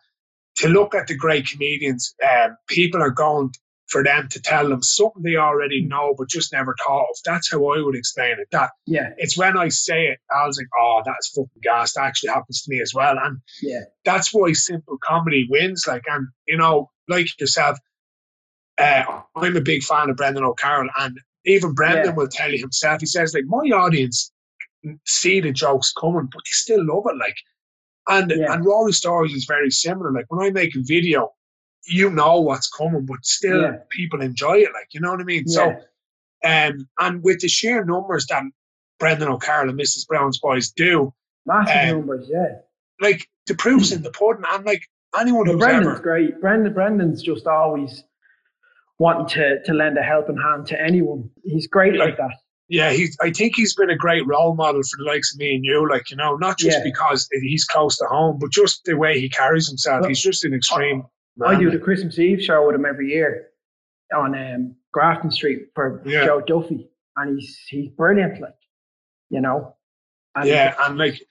[0.56, 3.50] to look at the great comedians, um, people are going
[3.88, 5.88] for them to tell them something they already Mm.
[5.88, 7.16] know but just never thought of.
[7.24, 8.48] That's how I would explain it.
[8.52, 12.02] That Yeah, it's when I say it, I was like, "Oh, that's fucking gas." That
[12.04, 15.84] actually happens to me as well, and yeah, that's why simple comedy wins.
[15.88, 17.78] Like, and you know, like yourself,
[18.78, 22.14] uh, I'm a big fan of Brendan O'Carroll, and even Brendan Yeah.
[22.14, 23.00] will tell you himself.
[23.00, 24.30] He says, like, my audience
[25.06, 27.16] see the jokes coming, but they still love it.
[27.18, 27.36] Like,
[28.08, 28.52] and Yeah.
[28.52, 30.12] and Rory Stories is very similar.
[30.12, 31.32] Like, when I make a video,
[31.86, 33.76] you know what's coming, but still Yeah.
[33.90, 34.72] people enjoy it.
[34.72, 35.44] Like, you know what I mean?
[35.46, 35.54] yeah.
[35.54, 35.70] So,
[36.44, 38.44] um, and with the sheer numbers that
[38.98, 40.06] Brendan O'Carroll and Mrs.
[40.06, 41.12] Brown's boys do,
[41.46, 42.28] massive um, numbers.
[42.30, 42.58] Yeah,
[43.00, 44.44] like the proof's in the pudding.
[44.52, 44.82] And like
[45.18, 46.40] anyone but who's Brendan's ever great.
[46.40, 48.04] Brendan Brendan's just always
[48.98, 51.30] wanting to to lend a helping hand to anyone.
[51.44, 52.04] He's great Yeah.
[52.04, 52.34] like that.
[52.68, 53.16] Yeah, he's.
[53.22, 55.88] I think he's been a great role model for the likes of me and you.
[55.88, 56.85] Like you know, not just Yeah.
[56.85, 60.02] because he's close to home, but just the way he carries himself.
[60.02, 61.04] Well, he's just an extreme.
[61.44, 61.61] I man.
[61.62, 63.48] do the Christmas Eve show with him every year
[64.14, 66.26] on um, Grafton Street for Yeah.
[66.26, 68.54] Joe Duffy, and he's he's brilliant, like
[69.31, 69.74] you know.
[70.35, 71.22] And Yeah, and like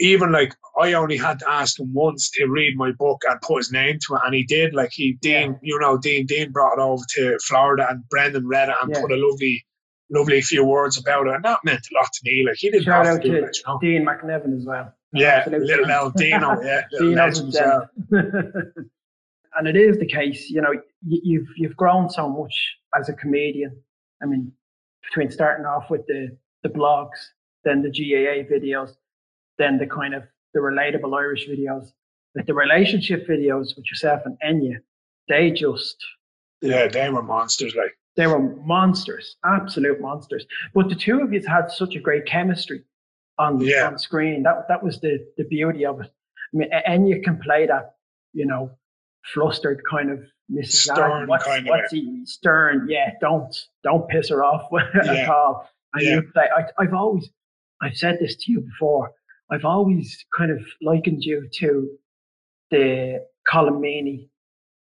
[0.00, 3.58] even like I only had to ask him once to read my book and put
[3.58, 4.72] his name to it, and he did.
[4.74, 8.70] Like he Dean, you know, Dean Dean brought it over to Florida, and Brendan read
[8.70, 9.00] it and Yeah.
[9.02, 9.66] put a lovely,
[10.10, 12.44] lovely few words about it, and that meant a lot to me.
[12.46, 13.78] Like he didn't Shout have out to do to you know.
[13.80, 14.92] Dean McNevin as well.
[15.12, 15.90] Yeah, little.
[15.90, 17.90] El Dino, yeah, little legend as well.
[19.58, 20.72] and it is the case, you know,
[21.06, 22.54] you, you've you've grown so much
[22.98, 23.76] as a comedian.
[24.22, 24.52] I mean,
[25.02, 27.18] between starting off with the the blogs,
[27.64, 28.92] then the GAA videos,
[29.58, 31.92] then the kind of the relatable Irish videos,
[32.34, 34.78] like the relationship videos with yourself and Enya,
[35.28, 35.96] they just
[36.60, 37.74] Yeah, they were monsters.
[37.74, 40.44] Like they were monsters, absolute monsters.
[40.74, 42.82] But the two of you had such a great chemistry
[43.38, 43.86] on Yeah.
[43.86, 44.42] on screen.
[44.42, 46.10] That that was the the beauty of it.
[46.52, 47.94] I mean, Enya can play that,
[48.32, 48.72] you know,
[49.32, 50.18] flustered kind of
[50.50, 50.72] Mrs.
[50.92, 51.28] Stern.
[51.28, 52.88] What's, kind of he stern?
[52.90, 53.54] Yeah, don't
[53.84, 55.30] don't piss her off at Yeah.
[55.32, 55.68] all.
[55.94, 56.14] And Yeah.
[56.16, 56.48] you play.
[56.56, 57.30] I, I've always,
[57.80, 59.12] I've said this to you before.
[59.50, 61.98] I've always kind of likened you to
[62.70, 64.28] the Meaney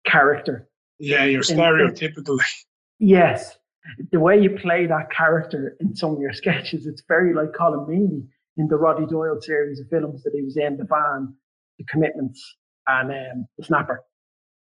[0.05, 0.67] character
[0.99, 2.38] yeah, you're in- stereotypical.
[3.04, 3.58] Yes,
[4.14, 7.86] the way you play that character in some of your sketches, it's very like Colm
[7.89, 8.26] Meaney
[8.56, 11.36] in the Roddy Doyle series of films that he was in, The Van,
[11.80, 12.39] The Commitments,
[12.88, 14.01] and um, The Snapper.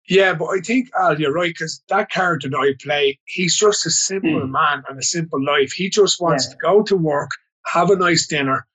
[0.09, 3.85] Yeah, but I think Al, you're right because that character that I play, he's just
[3.85, 4.51] a simple Mm.
[4.51, 5.71] man and a simple life.
[5.71, 6.51] He just wants Yeah.
[6.51, 7.31] to go to work,
[7.67, 8.67] have a nice dinner,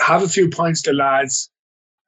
[0.00, 1.50] have a few pints to lads,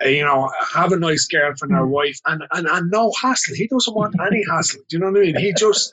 [0.04, 1.90] uh, you know, have a nice girlfriend or Mm.
[1.90, 3.54] wife, and, and and no hassle.
[3.56, 4.80] He doesn't want any hassle.
[4.88, 5.36] Do you know what I mean?
[5.38, 5.92] He just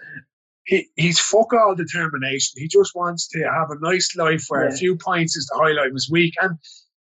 [0.67, 2.53] he he's fuck all determination.
[2.61, 5.87] He just wants to have a nice life where a few pints is the highlight
[5.87, 6.57] of his week, and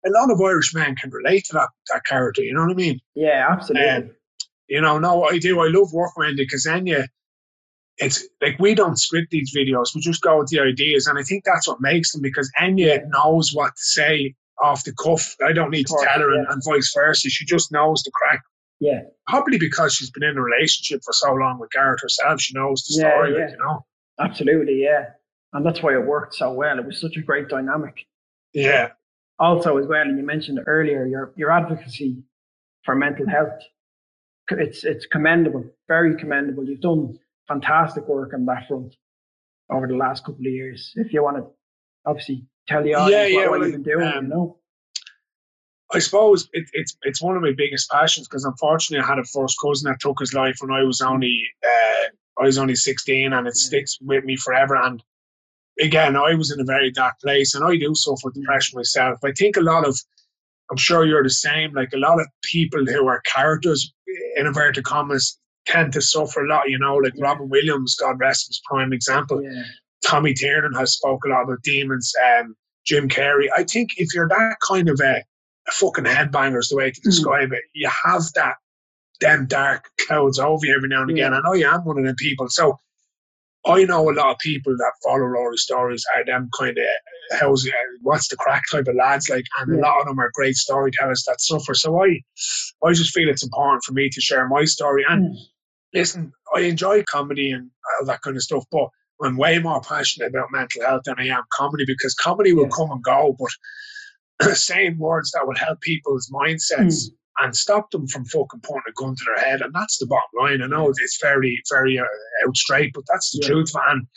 [0.06, 2.42] a lot of Irish men can relate to that that character.
[2.42, 3.00] You know what I mean?
[3.14, 3.88] Yeah, absolutely.
[3.88, 4.10] Um,
[4.68, 5.60] you know, no, I do.
[5.60, 7.04] I love working with then you,
[7.98, 9.94] it's like we don't script these videos.
[9.94, 12.78] We just go with the ideas, and I think that's what makes them because Enya
[12.86, 12.98] Yeah.
[13.08, 15.34] knows what to say off the cuff.
[15.44, 17.28] I don't need to tell her, and, and vice versa.
[17.30, 18.42] She just knows the crack.
[18.80, 22.54] Yeah, Probably because she's been in a relationship for so long with Garrett herself, she
[22.54, 23.32] knows the Yeah, story.
[23.34, 23.40] yeah.
[23.44, 23.86] Like, you know,
[24.20, 24.82] absolutely.
[24.82, 25.06] Yeah,
[25.52, 26.78] and that's why it worked so well.
[26.78, 28.06] It was such a great dynamic.
[28.52, 28.90] yeah,
[29.38, 32.22] Also, as well, and you mentioned earlier, your your advocacy
[32.84, 33.60] for mental health.
[34.50, 36.64] It's it's commendable, very commendable.
[36.64, 37.18] You've done
[37.48, 38.94] fantastic work on that front
[39.70, 40.92] over the last couple of years.
[40.94, 41.46] If you want to,
[42.06, 44.58] obviously, tell the audience Yeah, what, yeah, what well, you've been doing, um, you know.
[45.92, 49.24] I suppose it, it's it's one of my biggest passions because unfortunately I had a
[49.24, 53.32] first cousin that took his life when I was only uh, I was only sixteen,
[53.32, 54.76] and it sticks with me forever.
[54.76, 55.02] And
[55.80, 59.18] again, I was in a very dark place, and I do suffer with depression myself.
[59.24, 59.96] I think a lot of
[60.70, 61.72] I'm sure you're the same.
[61.72, 63.92] Like a lot of people who are characters
[64.36, 66.68] in inverted commas tend to suffer a lot.
[66.68, 67.24] You know, like Yeah.
[67.24, 69.40] Robin Williams, God rest his prime example.
[69.42, 69.62] Yeah,
[70.04, 72.12] Tommy Tiernan has spoke a lot about demons.
[72.40, 73.46] Um, Jim Carrey.
[73.56, 75.22] I think if you're that kind of a,
[75.68, 77.08] a fucking headbanger is the way to Hmm.
[77.10, 78.56] describe it, you have that
[79.20, 81.32] them dark clouds over you every now and again.
[81.32, 81.40] Yeah.
[81.40, 82.48] know I am one of them people.
[82.50, 82.76] So
[83.66, 86.84] I know a lot of people that follow Rory stories are them kind of
[87.40, 90.30] how's uh, what's the crack type of lads like, and a lot of them are
[90.34, 91.74] great storytellers that suffer.
[91.74, 92.20] So I,
[92.84, 95.04] I just feel it's important for me to share my story.
[95.08, 95.36] And Mm.
[95.94, 98.88] listen, I enjoy comedy and all that kind of stuff, but
[99.22, 102.76] I'm way more passionate about mental health than I am comedy because comedy will Yeah.
[102.76, 103.50] come and go, but
[104.54, 107.04] saying words that will help people's mindsets
[107.38, 109.60] and stop them from fucking putting a gun to their head.
[109.60, 110.62] And that's the bottom line.
[110.62, 112.04] I know it's very, very uh,
[112.46, 113.48] out straight, but that's the Yeah.
[113.48, 114.08] truth, man.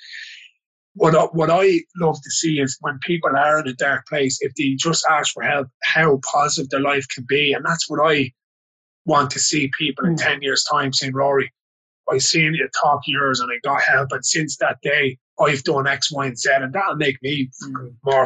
[0.96, 4.38] What I, what I love to see is when people are in a dark place,
[4.42, 7.54] if they just ask for help, how positive their life can be.
[7.54, 8.32] And that's what I
[9.06, 10.24] want to see people in Mm.
[10.24, 11.52] 10 years' time saying, Rory,
[12.10, 14.12] I seen you talk yours and I got help.
[14.12, 16.50] And since that day, I've done X, Y, and Z.
[16.54, 17.96] And that'll make me Mm.
[18.04, 18.26] more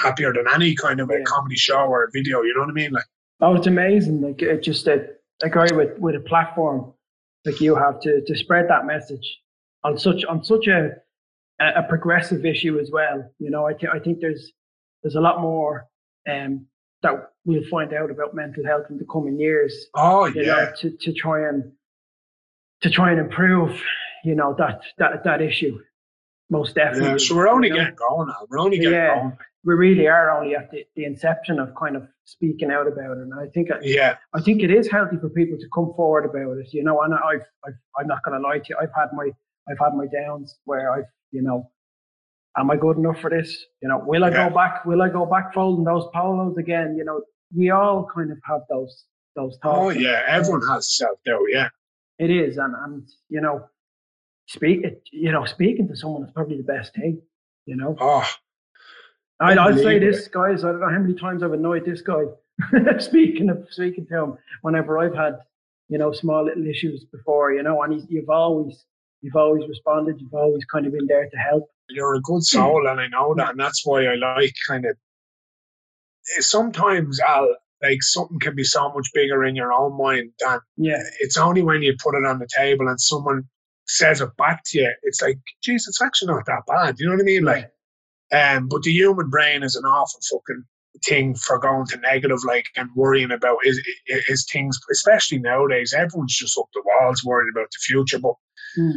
[0.00, 1.24] happier than any kind of a Yeah.
[1.26, 2.42] comedy show or a video.
[2.42, 2.92] You know what I mean?
[2.92, 3.04] Like,
[3.40, 4.20] Oh, it's amazing.
[4.20, 5.06] Like it just a,
[5.42, 6.92] a guy with, with a platform
[7.44, 9.40] like you have to, to spread that message
[9.82, 10.92] on such on such a
[11.60, 13.30] a progressive issue as well.
[13.38, 14.52] You know, I think I think there's
[15.02, 15.86] there's a lot more
[16.30, 16.66] um,
[17.02, 19.86] that we'll find out about mental health in the coming years.
[19.94, 20.42] oh, yeah.
[20.42, 21.70] know, to, to try and
[22.82, 23.78] to try and improve,
[24.24, 25.78] you know, that that that issue.
[26.50, 27.10] Most definitely.
[27.10, 27.80] Yeah, so we're only you know?
[27.80, 28.46] getting going now.
[28.48, 29.14] We're only getting Yeah.
[29.16, 29.36] going.
[29.64, 33.22] We really are only at the, the inception of kind of speaking out about it.
[33.22, 36.24] And I think uh, Yeah, I think it is healthy for people to come forward
[36.26, 37.00] about it, you know.
[37.02, 39.30] And I've, I've I'm not going to lie to you, I've had my
[39.68, 41.70] I've had my downs where I've, you know,
[42.58, 43.64] am I good enough for this?
[43.82, 44.48] You know, will I Yeah.
[44.48, 44.84] go back?
[44.84, 46.96] Will I go back folding those polos again?
[46.98, 47.22] You know,
[47.56, 49.04] we all kind of have those
[49.36, 49.96] those oh, thoughts.
[49.96, 50.22] oh yeah.
[50.26, 51.40] Everyone has self doubt.
[51.50, 51.68] Yeah,
[52.18, 53.66] It is, and and you know,
[54.46, 57.22] speak you know, speaking to someone is probably the best thing.
[57.66, 58.28] You know, oh,
[59.40, 60.64] I, I'll say this, guys.
[60.64, 62.22] I don't know how many times I've annoyed this guy
[62.98, 65.38] speaking of speaking to him whenever I've had,
[65.88, 68.84] you know, small little issues before, you know, and he's, you've always
[69.22, 70.20] you've always responded.
[70.20, 71.68] You've always kind of been there to help.
[71.88, 74.96] you're a good soul, and I know that, and that's why I like kind of.
[76.36, 80.60] Eh, sometimes I'll like something can be so much bigger in your own mind than
[80.76, 83.48] Yeah, it's only when you put it on the table and someone
[83.86, 84.94] says it back to you.
[85.02, 86.98] It's like, geez, it's actually not that bad.
[86.98, 87.44] You know what I mean?
[87.44, 87.70] Like,
[88.34, 90.64] um, but the human brain is an awful fucking
[91.04, 95.94] thing for going to negative, like, and worrying about is is things, especially nowadays.
[95.96, 98.18] Everyone's just up the walls worried about the future.
[98.18, 98.34] But
[98.76, 98.90] Hmm.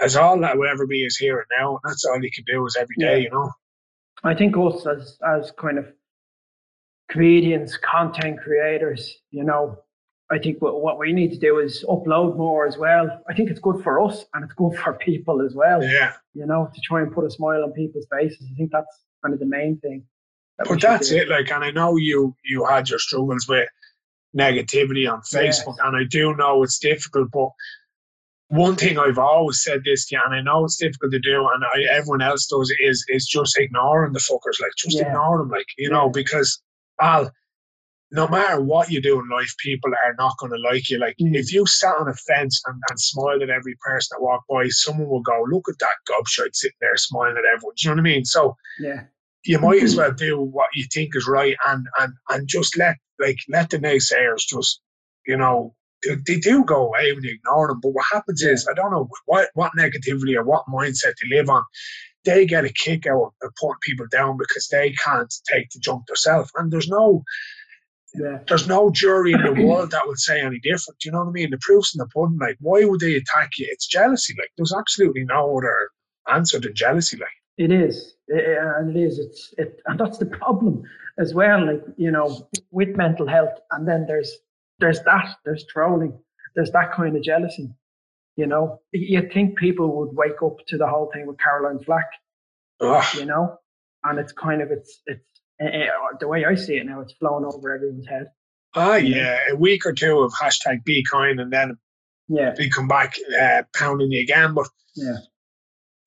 [0.00, 2.44] as all that will ever be is here and now, and that's all you can
[2.46, 3.18] do is every day.
[3.18, 3.24] Yeah.
[3.24, 3.52] You know?
[4.24, 5.86] I think us as as kind of
[7.10, 9.78] comedians, content creators, you know,
[10.30, 13.08] I think what, what we need to do is upload more as well.
[13.28, 15.82] I think it's good for us and it's good for people as well.
[15.84, 16.14] Yeah.
[16.34, 18.44] You know, to try and put a smile on people's faces.
[18.52, 20.04] I think that's kind of the main thing.
[20.58, 21.16] that But that's do.
[21.18, 21.28] it.
[21.28, 23.68] Like, and I know you you had your struggles with
[24.36, 25.62] negativity on Yes.
[25.64, 27.28] Facebook, and I do know it's difficult.
[27.32, 27.50] But
[28.48, 31.48] one thing I've always said this to you, and I know it's difficult to do,
[31.54, 34.60] and I, everyone else does, is is just ignoring the fuckers.
[34.60, 35.06] Like, just Yeah.
[35.08, 35.50] ignore them.
[35.50, 36.12] Like, you know, Yeah.
[36.14, 36.60] because
[37.00, 37.30] Al,
[38.12, 40.98] no matter what you do in life, people are not going to like you.
[40.98, 41.34] Like Mm.
[41.34, 44.68] if you sat on a fence and, and smiled at every person that walked by,
[44.68, 48.02] someone will go, "Look at that gobshite sitting there smiling at everyone." Do you know
[48.02, 48.24] what I mean?
[48.24, 49.04] So Yeah.
[49.44, 52.96] you might as well do what you think is right and and and just let
[53.18, 54.80] like let the naysayers just
[55.26, 57.80] you know they, they do go away when you ignore them.
[57.80, 61.48] But what happens is I don't know what what negativity or what mindset they live
[61.50, 61.64] on.
[62.24, 66.06] They get a kick out of putting people down because they can't take the jump
[66.06, 66.50] themselves.
[66.56, 67.22] And there's no
[68.18, 68.38] Yeah.
[68.48, 70.98] there's no jury in the world that would say any different.
[71.00, 71.50] Do you know what I mean?
[71.50, 72.38] The proof's in the pudding.
[72.40, 73.66] Like, why would they attack you?
[73.70, 74.34] It's jealousy.
[74.38, 75.90] Like, there's absolutely no other
[76.32, 77.16] answer than jealousy.
[77.18, 79.18] Like, It is, It- and it is.
[79.18, 80.82] It's it, and that's the problem
[81.18, 81.64] as well.
[81.66, 84.30] Like you know, with mental health, and then there's
[84.80, 86.12] there's that there's trolling,
[86.54, 87.70] there's that kind of jealousy.
[88.36, 92.10] You know, you think people would wake up to the whole thing with Caroline Flack,
[93.14, 93.56] you know,
[94.04, 97.00] and it's kind of it's it's uh, the way I see it now.
[97.00, 98.26] It's flown over everyone's head.
[98.74, 101.76] ah, yeah, a week or two of hashtag be kind, and then
[102.28, 104.54] Yeah, they come back uh, pounding you again.
[104.54, 105.18] But yeah,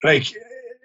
[0.04, 0.26] like,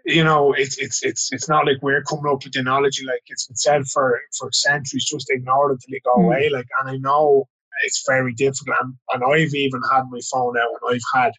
[0.05, 3.03] you know, it's it's it's it's not like we're coming up with the knowledge.
[3.05, 5.05] Like it's been said for for centuries.
[5.05, 6.25] Just ignore it till it go Mm.
[6.25, 6.49] away.
[6.49, 7.47] Like, and I know
[7.83, 8.77] it's very difficult.
[8.81, 11.31] And, and I've even had my phone out, and I've had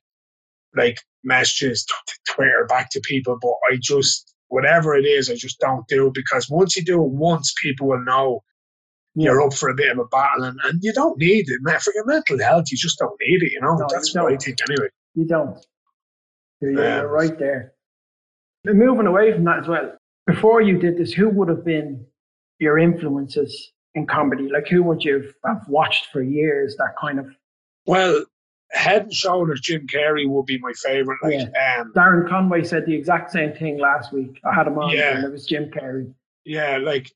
[0.77, 3.39] like messages, t- Twitter back to people.
[3.41, 7.03] But I just whatever it is, I just don't do it because once you do
[7.03, 8.43] it once, people will know
[9.15, 11.61] you're up for a bit of a battle, and, and you don't need it.
[11.83, 13.53] For your mental health, you just don't need it.
[13.53, 14.89] You know, No, that's you what I think anyway.
[15.15, 15.59] you don't.
[16.61, 17.01] You're, you're Yeah.
[17.01, 17.73] Um, right there.
[18.67, 19.97] Moving away from that as well.
[20.27, 22.05] Before you did this, who would have been
[22.59, 24.51] your influences in comedy?
[24.53, 26.77] Like who would you have watched for years?
[26.77, 27.27] That kind of
[27.87, 28.25] Well,
[28.73, 31.19] Head and Shoulders, Jim Carrey would be my favorite.
[31.23, 31.35] Like,
[31.79, 34.41] um, Darren Conway said the exact same thing last week.
[34.45, 35.17] I had him on, Yeah.
[35.17, 36.13] and it was Jim Carrey.
[36.45, 37.11] yeah, like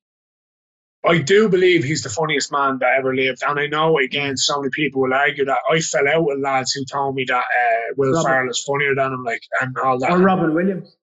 [1.05, 4.61] I do believe he's the funniest man that ever lived, and I know again so
[4.61, 7.95] many people will argue that I fell out with lads who told me that uh,
[7.97, 8.25] Will Robin.
[8.31, 10.11] Ferrell is funnier than him, like and all that.
[10.11, 10.95] Or Robin Williams.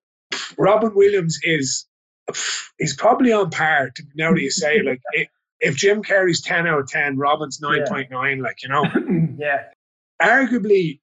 [0.57, 1.87] Robin Williams is
[2.77, 3.89] he's probably on par.
[3.95, 5.27] to- Now that you say like i
[5.59, 8.39] if Jim Carrey's ten out of ten, Robin's nine point nine.
[8.39, 8.85] Like you know,
[9.39, 9.63] yeah,
[10.21, 10.99] arguably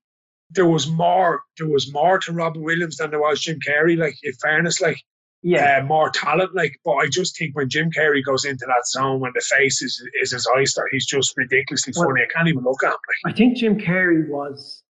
[0.51, 3.97] there was more there was more to Robin Williams than there was Jim Carrey.
[3.99, 4.99] Like in fairness, like
[5.43, 6.55] yeah, uh, more talent.
[6.55, 9.83] Like, but I just think when Jim Carrey goes into that zone, when the face
[9.83, 12.23] is is his oyster, he's just ridiculously Well- funny.
[12.23, 12.99] I can't even look at him.
[13.25, 14.83] Like, I think Jim Carrey was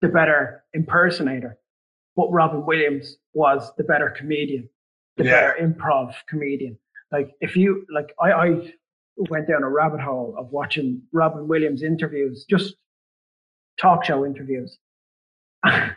[0.00, 1.58] the better impersonator,
[2.16, 4.68] but Robin Williams was the better comedian,
[5.18, 5.52] the Yeah.
[5.52, 6.78] better improv comedian.
[7.12, 8.72] Like if you like, I, I
[9.28, 12.74] went down a rabbit hole of watching Robin Williams interviews, just
[13.80, 14.78] talk show interviews,
[15.64, 15.92] and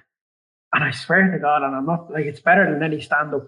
[0.74, 3.48] I swear to God, and I'm not like it's better than any stand up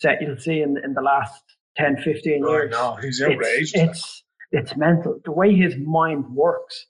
[0.00, 1.42] set you'll see in in the last
[1.76, 3.72] 10, 15 I years know he's it's, outrageous.
[3.74, 5.20] it's it's mental.
[5.24, 6.86] The way his mind works,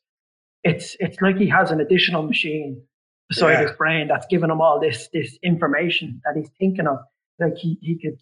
[0.64, 2.82] it's it's like he has an additional machine
[3.28, 3.62] beside Yeah.
[3.62, 6.98] his brain that's giving him all this this information that he's thinking of.
[7.38, 8.18] Like he, he could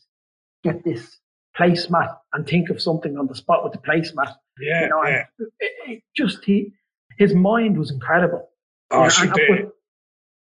[0.65, 1.19] get this
[1.59, 4.35] placemat and think of something on the spot with the placemat.
[4.61, 5.25] yeah, You know, yeah.
[5.59, 6.73] it, it just he
[7.19, 8.50] his mind was incredible.
[8.91, 9.73] Oh, should and- but,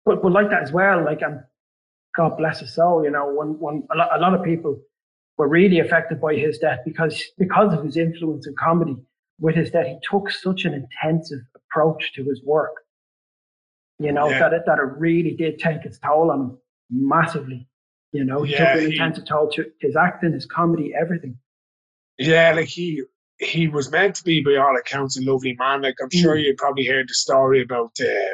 [0.05, 1.03] but but like that as well.
[1.03, 1.41] Like and
[2.15, 3.03] God bless his soul.
[3.03, 4.79] You know, when when a lot, a lot of people
[5.37, 8.95] were really affected by his death because because of his influence in comedy.
[9.39, 12.75] With his death, he took such an intensive approach to his work.
[13.97, 14.37] You know Yeah.
[14.39, 16.57] that it that it really did take its toll on him
[16.91, 17.67] massively.
[18.11, 21.39] You know, he Yeah, took an intensive toll to his acting, his comedy, everything.
[22.19, 23.03] Yeah, like he
[23.41, 25.81] he was meant to be, by all accounts, a lovely man.
[25.81, 26.21] Like I'm Mm.
[26.21, 28.33] sure you probably heard the story about uh,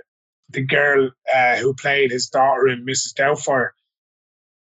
[0.49, 3.13] the girl uh, who played his daughter in Mrs.
[3.17, 3.69] Doubtfire.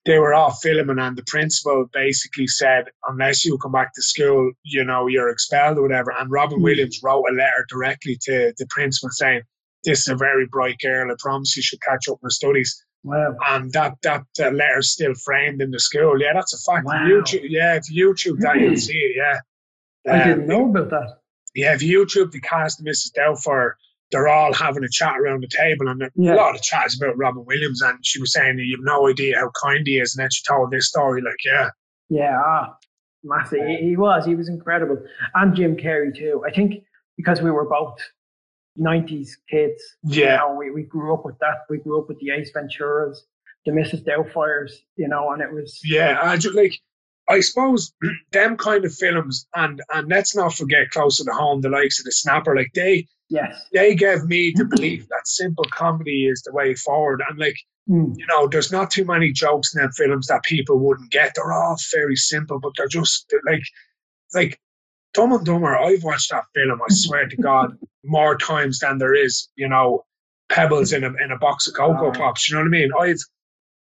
[0.05, 4.51] They were all filming, and the principal basically said, "Unless you come back to school,
[4.65, 6.63] you know, you're expelled or whatever." And Robin Mm.
[6.65, 9.43] Williams wrote a letter directly to the principal saying,
[9.85, 11.11] "This is a very bright girl.
[11.11, 13.35] I promise you should catch up in her studies." Wow.
[13.49, 16.21] and that that uh, letter's still framed in the school.
[16.21, 16.87] Yeah, that's a fact.
[16.87, 17.05] Wow.
[17.05, 19.17] YouTube, yeah, if you YouTube that, you'll see it.
[19.17, 19.41] Yeah,
[20.09, 21.19] I Um, didn't know about that.
[21.55, 23.13] Yeah, if you YouTube the cast of Mrs.
[23.17, 23.73] Doubtfire,
[24.11, 26.35] they're all having a chat around the table, and Yeah.
[26.35, 29.39] a lot of chats about Robin Williams, and she was saying you have no idea
[29.39, 31.21] how kind he is, and then she told this story.
[31.23, 31.71] Like, yeah,
[32.09, 32.77] Yeah, ah,
[33.23, 33.67] massive.
[33.67, 34.25] He, he was.
[34.27, 34.99] He was incredible.
[35.35, 36.43] And Jim Carrey too.
[36.47, 36.85] I think
[37.17, 37.99] because we were both
[38.79, 39.83] '90s kids.
[40.05, 41.59] You yeah, know, we, we grew up with that.
[41.71, 43.19] We grew up with the Ace Venturas,
[43.67, 44.05] the Mrs.
[44.05, 44.73] Doubtfires.
[44.97, 45.81] You know, and it was.
[45.85, 46.19] yeah.
[46.23, 46.75] I just like.
[47.29, 47.93] I suppose
[48.33, 52.05] them kind of films, and and let's not forget closer to home, the likes of
[52.05, 53.55] the Snapper, like they Yes.
[53.73, 57.57] they gave me the belief that simple comedy is the way forward, and like.
[57.91, 58.15] Mm.
[58.17, 61.33] you know, there's not too many jokes in them films that people wouldn't get.
[61.35, 63.65] They're all very simple, but they're just they're like,
[64.35, 64.61] like
[65.15, 69.15] Dumb and Dumber, I've watched that film, I swear to God, more times than there
[69.17, 70.05] is, you know,
[70.49, 72.13] pebbles in a in a box of cocoa Oh.
[72.13, 72.49] pops.
[72.49, 72.91] You know what I mean?
[73.01, 73.19] I've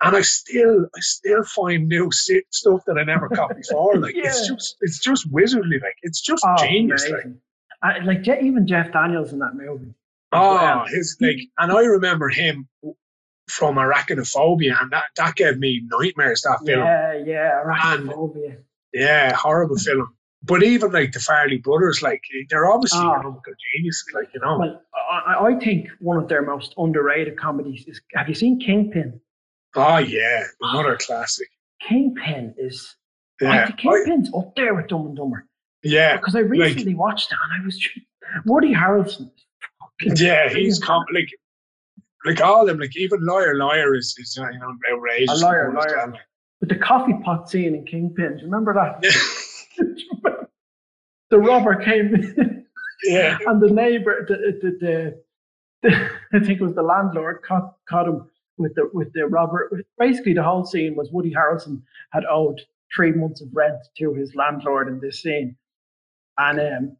[0.03, 3.97] and I still I still find new stuff that I never caught before.
[3.97, 5.81] Like it's just it's just wizardly.
[5.81, 7.09] Like it's just Oh, genius.
[7.09, 7.25] Like.
[7.81, 9.93] I, like even Jeff Daniels in that movie.
[10.31, 12.67] oh, his like, and I remember him
[13.49, 16.41] from Arachnophobia, and that that gave me nightmares.
[16.43, 16.79] That film.
[16.79, 18.57] Yeah, yeah, arachnophobia.
[18.93, 20.15] Yeah, horrible film.
[20.45, 23.21] But even like the Farrelly brothers, like they're obviously Ah.
[23.21, 24.59] comical geniuses, like you know.
[24.59, 24.81] Well,
[25.11, 28.01] I- I think one of their most underrated comedies is.
[28.15, 29.19] Have you seen Kingpin?
[29.75, 31.47] Oh yeah, another classic.
[31.87, 32.95] Kingpin is.
[33.41, 35.47] Yeah, think I- Kingpin's up there with Dumb and Dumber
[35.83, 37.87] yeah, because I recently watched it and I was.
[38.45, 39.29] Woody Harrelson.
[40.01, 40.47] yeah.
[40.49, 40.83] He's brilliant.
[40.83, 41.29] com- like
[42.25, 42.79] like all of them.
[42.79, 45.41] Like even lawyer, lawyer is is you know outrageous.
[45.41, 46.13] A good as liar.
[46.61, 48.39] the coffee pot scene in Kingpin.
[48.43, 48.99] Remember that?
[49.77, 49.83] Yeah,
[51.29, 52.65] the robber came in.
[53.03, 57.73] yeah, and the neighbor, the, the, the, the, I think it was the landlord, caught,
[57.89, 58.25] caught him
[58.57, 59.83] with the with the robber.
[59.97, 61.81] Basically, the whole scene was Woody Harrelson
[62.11, 62.61] had owed
[62.95, 65.55] three months of rent to his landlord in this scene,
[66.37, 66.97] and um,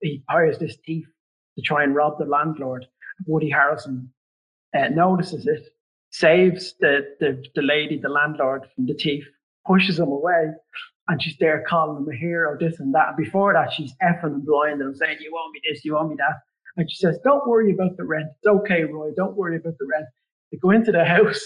[0.00, 1.06] he hires this thief
[1.56, 2.86] to try and rob the landlord.
[3.26, 4.08] Woody Harrelson
[4.76, 5.68] uh, notices it,
[6.10, 9.24] saves the, the the lady, the landlord, from the thief,
[9.66, 10.52] pushes him away,
[11.08, 13.08] and she's there calling him a hero, this and that.
[13.08, 16.06] And before that, she's effing and blind and saying, You owe me this, you owe
[16.06, 16.36] me that.
[16.76, 18.28] And she says, Don't worry about the rent.
[18.36, 19.10] It's okay, Roy.
[19.16, 20.06] Don't worry about the rent.
[20.52, 21.40] They go into the house,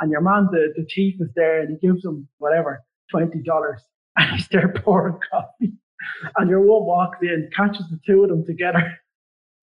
[0.00, 2.82] and your man, the, the chief, is there, and he gives him whatever,
[3.14, 3.30] $20.
[4.18, 5.72] And he's there pouring coffee.
[6.36, 8.98] And your one walks in, catches the two of them together.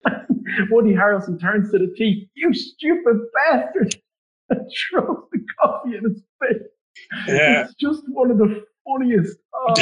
[0.70, 3.94] Woody Harrelson turns to the chief, You stupid bastard!
[4.50, 6.62] And throws the coffee in his face.
[7.28, 7.62] yeah.
[7.66, 9.38] It's just one of the funniest.
[9.54, 9.74] Oh.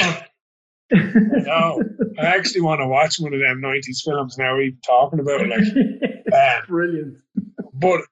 [0.92, 1.82] No,
[2.18, 4.58] I actually want to watch one of them '90s films now.
[4.58, 7.16] Even talking about it, like, um, Brilliant.
[7.74, 8.02] but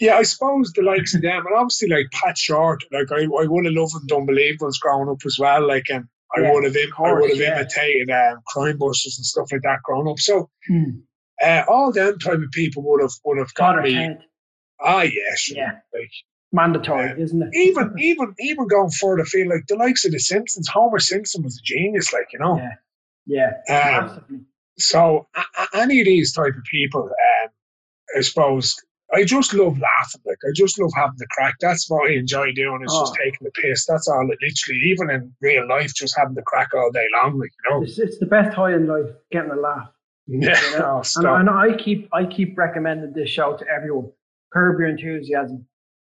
[0.00, 3.46] yeah, I suppose the likes of them, and obviously like Pat Shortt, like I, I
[3.46, 5.66] would have loved and Unbelievables growing up as well.
[5.66, 6.04] Like, and
[6.36, 7.56] I Yeah, would have, im- I would have yeah.
[7.60, 10.18] imitated um, Crime Busters and stuff like that growing up.
[10.18, 11.00] So Hmm.
[11.42, 13.92] uh, all them type of people would have would have got me.
[13.94, 14.20] Kent.
[14.80, 15.04] Ah,
[15.36, 15.56] sure.
[15.56, 15.72] Yeah.
[15.94, 16.10] Like
[16.52, 17.24] Mandatory, Yeah.
[17.24, 17.48] isn't it?
[17.54, 20.68] even even even going further, feel like the likes of the Simpsons.
[20.68, 22.60] Homer Simpson was a genius, like you know.
[23.26, 23.52] Yeah.
[23.66, 23.98] Yeah.
[23.98, 24.46] Um,
[24.78, 27.48] So a- any of these type of people, um,
[28.16, 28.76] I suppose,
[29.14, 30.20] I just love laughing.
[30.26, 31.54] Like I just love having the crack.
[31.60, 32.80] That's what I enjoy doing.
[32.82, 33.14] Just Oh.
[33.24, 33.86] taking the piss.
[33.86, 34.28] That's all.
[34.30, 37.38] It literally, even in real life, just having the crack all day long.
[37.38, 37.82] Like you know.
[37.82, 39.88] It's, it's the best high in life, getting a laugh.
[40.26, 40.60] Yeah.
[40.70, 41.02] You know?
[41.02, 44.10] Oh, And, and I keep I keep recommending this show to everyone.
[44.52, 45.66] Curb Your Enthusiasm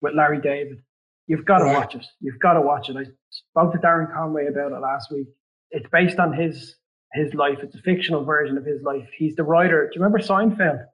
[0.01, 0.81] with Larry David.
[1.27, 1.75] You've got to Right.
[1.77, 2.05] watch it.
[2.21, 2.97] You've got to watch it.
[2.97, 5.27] I spoke to Darren Conway about it last week.
[5.71, 6.75] It's based on his
[7.13, 7.59] his life.
[7.61, 9.07] It's a fictional version of his life.
[9.15, 9.83] He's the writer.
[9.87, 10.85] Do you remember Seinfeld?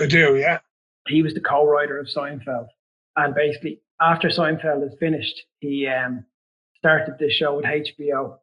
[0.00, 0.36] I do.
[0.36, 0.58] Yeah.
[1.08, 2.66] He was the co-writer of Seinfeld.
[3.16, 6.24] And basically, after Seinfeld is finished, he um,
[6.78, 8.38] started this show with HBO,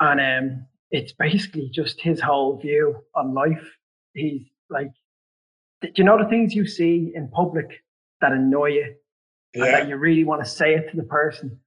[0.00, 3.64] and um, it's basically just his whole view on life.
[4.14, 4.90] He's like,
[5.82, 7.82] do you know the things you see in public
[8.20, 8.94] that annoy you,
[9.54, 11.58] and that you really want to say it to the person?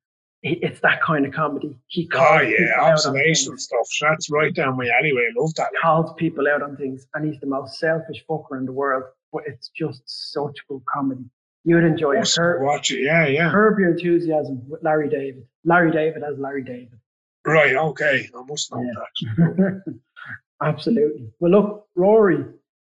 [0.42, 1.78] It's that kind of comedy.
[1.88, 2.92] He Oh calls people yeah.
[2.92, 3.88] Observational stuff.
[4.00, 5.28] That's right down my alleyway.
[5.30, 5.68] I love that.
[5.82, 9.04] calls people out on things, and he's the most selfish fucker in the world.
[9.32, 11.24] But it's just such good comedy.
[11.66, 12.32] You'd enjoy it.
[12.36, 13.02] Cur- Watch it.
[13.02, 13.28] Yeah.
[13.28, 13.52] Yeah.
[13.52, 15.46] Curb Your Enthusiasm with Larry David.
[15.66, 16.98] Larry David as Larry David.
[17.46, 17.76] Right.
[17.76, 18.28] Okay.
[18.36, 18.94] I must know Yeah.
[19.38, 19.84] that.
[20.64, 21.30] Absolutely.
[21.40, 22.46] Well, look, Rory,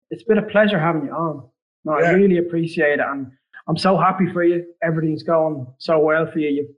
[0.10, 1.50] it's been a pleasure having you on.
[1.86, 3.32] No, I really appreciate it, and
[3.68, 4.66] I'm so happy for you.
[4.84, 6.50] Everything's going so well for you.
[6.50, 6.70] You've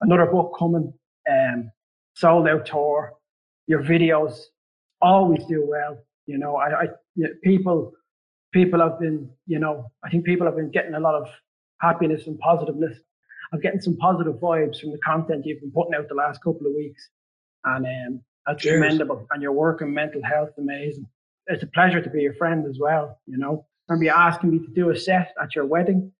[0.00, 0.92] another book coming,
[1.30, 1.70] um,
[2.14, 3.12] sold out tour.
[3.66, 4.38] Your videos
[5.02, 5.98] always do well.
[6.26, 7.92] You know, I, I yeah, people,
[8.52, 11.28] people have been, you know, I think people have been getting a lot of
[11.80, 12.98] happiness and positiveness.
[13.52, 16.66] I'm getting some positive vibes from the content you've been putting out the last couple
[16.66, 17.08] of weeks,
[17.64, 18.82] and um, that's Cheers.
[18.82, 19.26] commendable.
[19.30, 21.06] And your work in mental health, amazing.
[21.46, 23.20] It's a pleasure to be your friend as well.
[23.26, 26.10] You know, remember you asking me to do a set at your wedding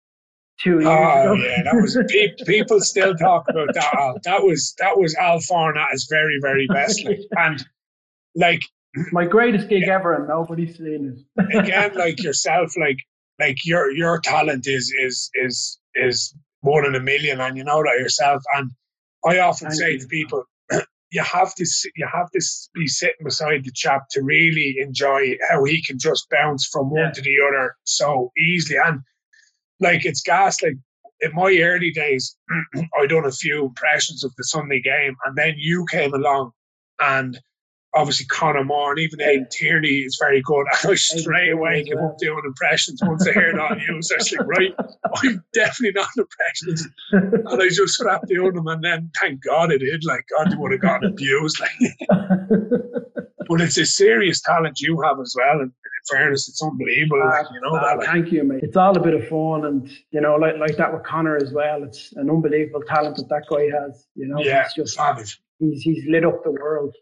[0.63, 1.35] two years Oh ago.
[1.35, 3.95] yeah, that was pe- people still talk about that.
[3.95, 4.19] Al.
[4.25, 7.65] That was that was Al Foran at his very very best, like, and
[8.37, 8.63] like
[9.13, 11.55] My greatest gig ever, and nobody's seen it.
[11.59, 12.99] again, like yourself, like
[13.39, 17.83] like your your talent is is is is one in a million, and you know
[17.83, 18.43] that yourself.
[18.55, 18.71] And
[19.25, 19.99] I often Thank say you.
[20.01, 20.45] to people,
[21.11, 22.41] you have to you have to
[22.75, 27.01] be sitting beside the chap to really enjoy how he can just bounce from one
[27.07, 27.11] Yeah.
[27.13, 28.79] to the other so easily.
[28.85, 29.01] And
[29.81, 30.63] like it's gas.
[30.63, 30.77] Like
[31.21, 32.37] in my early days,
[32.99, 36.53] I done a few impressions of the Sunday game, and then you came along,
[37.01, 37.39] and
[37.97, 40.67] obviously Conor Moore and even Aidan Tierney is very good.
[40.85, 44.03] I straight away give up doing impressions once I hear it on you.
[44.03, 44.75] So it's like, right,
[45.15, 46.89] I'm definitely not an impressionist.
[47.13, 48.69] And I just stopped doing them.
[48.69, 50.05] And then thank God I did.
[50.05, 51.61] Like, God, they would have gotten abused.
[51.61, 51.97] Like,
[53.49, 55.61] but it's a serious talent you have as well.
[55.61, 57.23] And in fairness, it's unbelievable.
[57.23, 58.07] Uh, like, you know, uh, that, like.
[58.07, 58.61] Thank you, mate.
[58.63, 59.65] It's all a bit of fun.
[59.65, 61.83] And, you know, like, like that with Conor as well.
[61.83, 64.07] It's an unbelievable talent that that guy has.
[64.15, 65.41] You know, yeah, it's just savage.
[65.59, 66.95] He's, he's lit up the world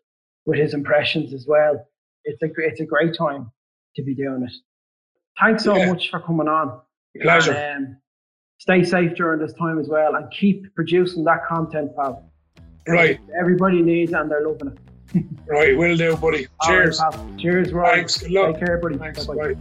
[0.46, 1.86] with his impressions as well.
[2.24, 3.50] It's a it's a great time
[3.96, 4.52] to be doing it.
[5.40, 5.86] Thanks so yeah.
[5.86, 6.80] much for coming on.
[7.20, 7.52] Pleasure.
[7.52, 7.96] And, um,
[8.58, 12.30] stay safe during this time as well, and keep producing that content, pal.
[12.86, 13.20] Right.
[13.38, 15.24] Everybody needs and they're loving it.
[15.46, 16.46] right, will do, buddy.
[16.64, 17.00] Cheers.
[17.00, 17.90] Right, Cheers, Roy.
[17.90, 18.18] Thanks.
[18.18, 18.54] Good luck.
[18.54, 18.98] Take care, buddy.
[18.98, 19.26] Thanks.
[19.26, 19.54] Bye.